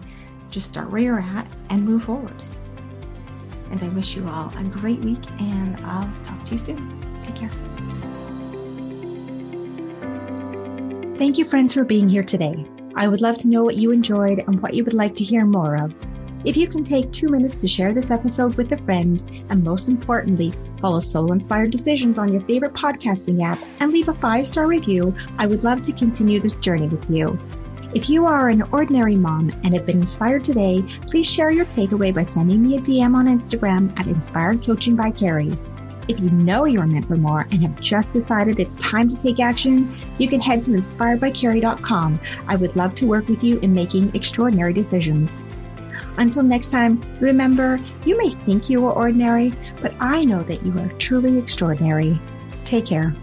just 0.51 0.67
start 0.67 0.91
where 0.91 1.01
you're 1.01 1.19
at 1.19 1.47
and 1.69 1.83
move 1.83 2.03
forward. 2.03 2.43
And 3.71 3.81
I 3.81 3.87
wish 3.89 4.15
you 4.15 4.27
all 4.27 4.53
a 4.57 4.63
great 4.65 4.99
week, 4.99 5.25
and 5.39 5.77
I'll 5.85 6.11
talk 6.23 6.43
to 6.45 6.51
you 6.53 6.57
soon. 6.57 7.21
Take 7.21 7.35
care. 7.35 7.49
Thank 11.17 11.37
you, 11.37 11.45
friends, 11.45 11.73
for 11.73 11.85
being 11.85 12.09
here 12.09 12.23
today. 12.23 12.65
I 12.95 13.07
would 13.07 13.21
love 13.21 13.37
to 13.39 13.47
know 13.47 13.63
what 13.63 13.77
you 13.77 13.91
enjoyed 13.91 14.39
and 14.39 14.61
what 14.61 14.73
you 14.73 14.83
would 14.83 14.93
like 14.93 15.15
to 15.15 15.23
hear 15.23 15.45
more 15.45 15.77
of. 15.77 15.93
If 16.43 16.57
you 16.57 16.67
can 16.67 16.83
take 16.83 17.11
two 17.11 17.29
minutes 17.29 17.55
to 17.57 17.67
share 17.67 17.93
this 17.93 18.09
episode 18.09 18.55
with 18.55 18.71
a 18.71 18.77
friend, 18.79 19.23
and 19.49 19.63
most 19.63 19.87
importantly, 19.87 20.51
follow 20.81 20.99
Soul 20.99 21.31
Inspired 21.31 21.69
Decisions 21.69 22.17
on 22.17 22.33
your 22.33 22.41
favorite 22.41 22.73
podcasting 22.73 23.45
app 23.45 23.59
and 23.79 23.93
leave 23.93 24.09
a 24.09 24.13
five 24.15 24.47
star 24.47 24.65
review, 24.65 25.15
I 25.37 25.45
would 25.45 25.63
love 25.63 25.83
to 25.83 25.93
continue 25.93 26.39
this 26.39 26.53
journey 26.53 26.87
with 26.87 27.09
you. 27.09 27.39
If 27.93 28.09
you 28.09 28.25
are 28.25 28.47
an 28.47 28.61
ordinary 28.71 29.17
mom 29.17 29.49
and 29.65 29.73
have 29.73 29.85
been 29.85 29.99
inspired 29.99 30.45
today, 30.45 30.81
please 31.07 31.29
share 31.29 31.51
your 31.51 31.65
takeaway 31.65 32.13
by 32.13 32.23
sending 32.23 32.65
me 32.65 32.77
a 32.77 32.79
DM 32.79 33.13
on 33.15 33.27
Instagram 33.27 33.91
at 33.99 34.07
Inspired 34.07 34.63
Coaching 34.65 34.95
by 34.95 35.11
Carrie. 35.11 35.57
If 36.07 36.21
you 36.21 36.29
know 36.29 36.63
you're 36.63 36.87
meant 36.87 37.05
for 37.05 37.17
more 37.17 37.41
and 37.51 37.61
have 37.63 37.81
just 37.81 38.13
decided 38.13 38.59
it's 38.59 38.77
time 38.77 39.09
to 39.09 39.17
take 39.17 39.41
action, 39.41 39.93
you 40.19 40.29
can 40.29 40.39
head 40.39 40.63
to 40.63 40.71
inspiredbycarrie.com. 40.71 42.19
I 42.47 42.55
would 42.55 42.77
love 42.77 42.95
to 42.95 43.07
work 43.07 43.27
with 43.27 43.43
you 43.43 43.59
in 43.59 43.73
making 43.73 44.15
extraordinary 44.15 44.71
decisions. 44.71 45.43
Until 46.15 46.43
next 46.43 46.71
time, 46.71 47.01
remember, 47.19 47.77
you 48.05 48.17
may 48.17 48.29
think 48.29 48.69
you 48.69 48.85
are 48.85 48.93
ordinary, 48.93 49.51
but 49.81 49.93
I 49.99 50.23
know 50.23 50.43
that 50.43 50.65
you 50.65 50.77
are 50.79 50.87
truly 50.97 51.37
extraordinary. 51.37 52.17
Take 52.63 52.85
care. 52.85 53.13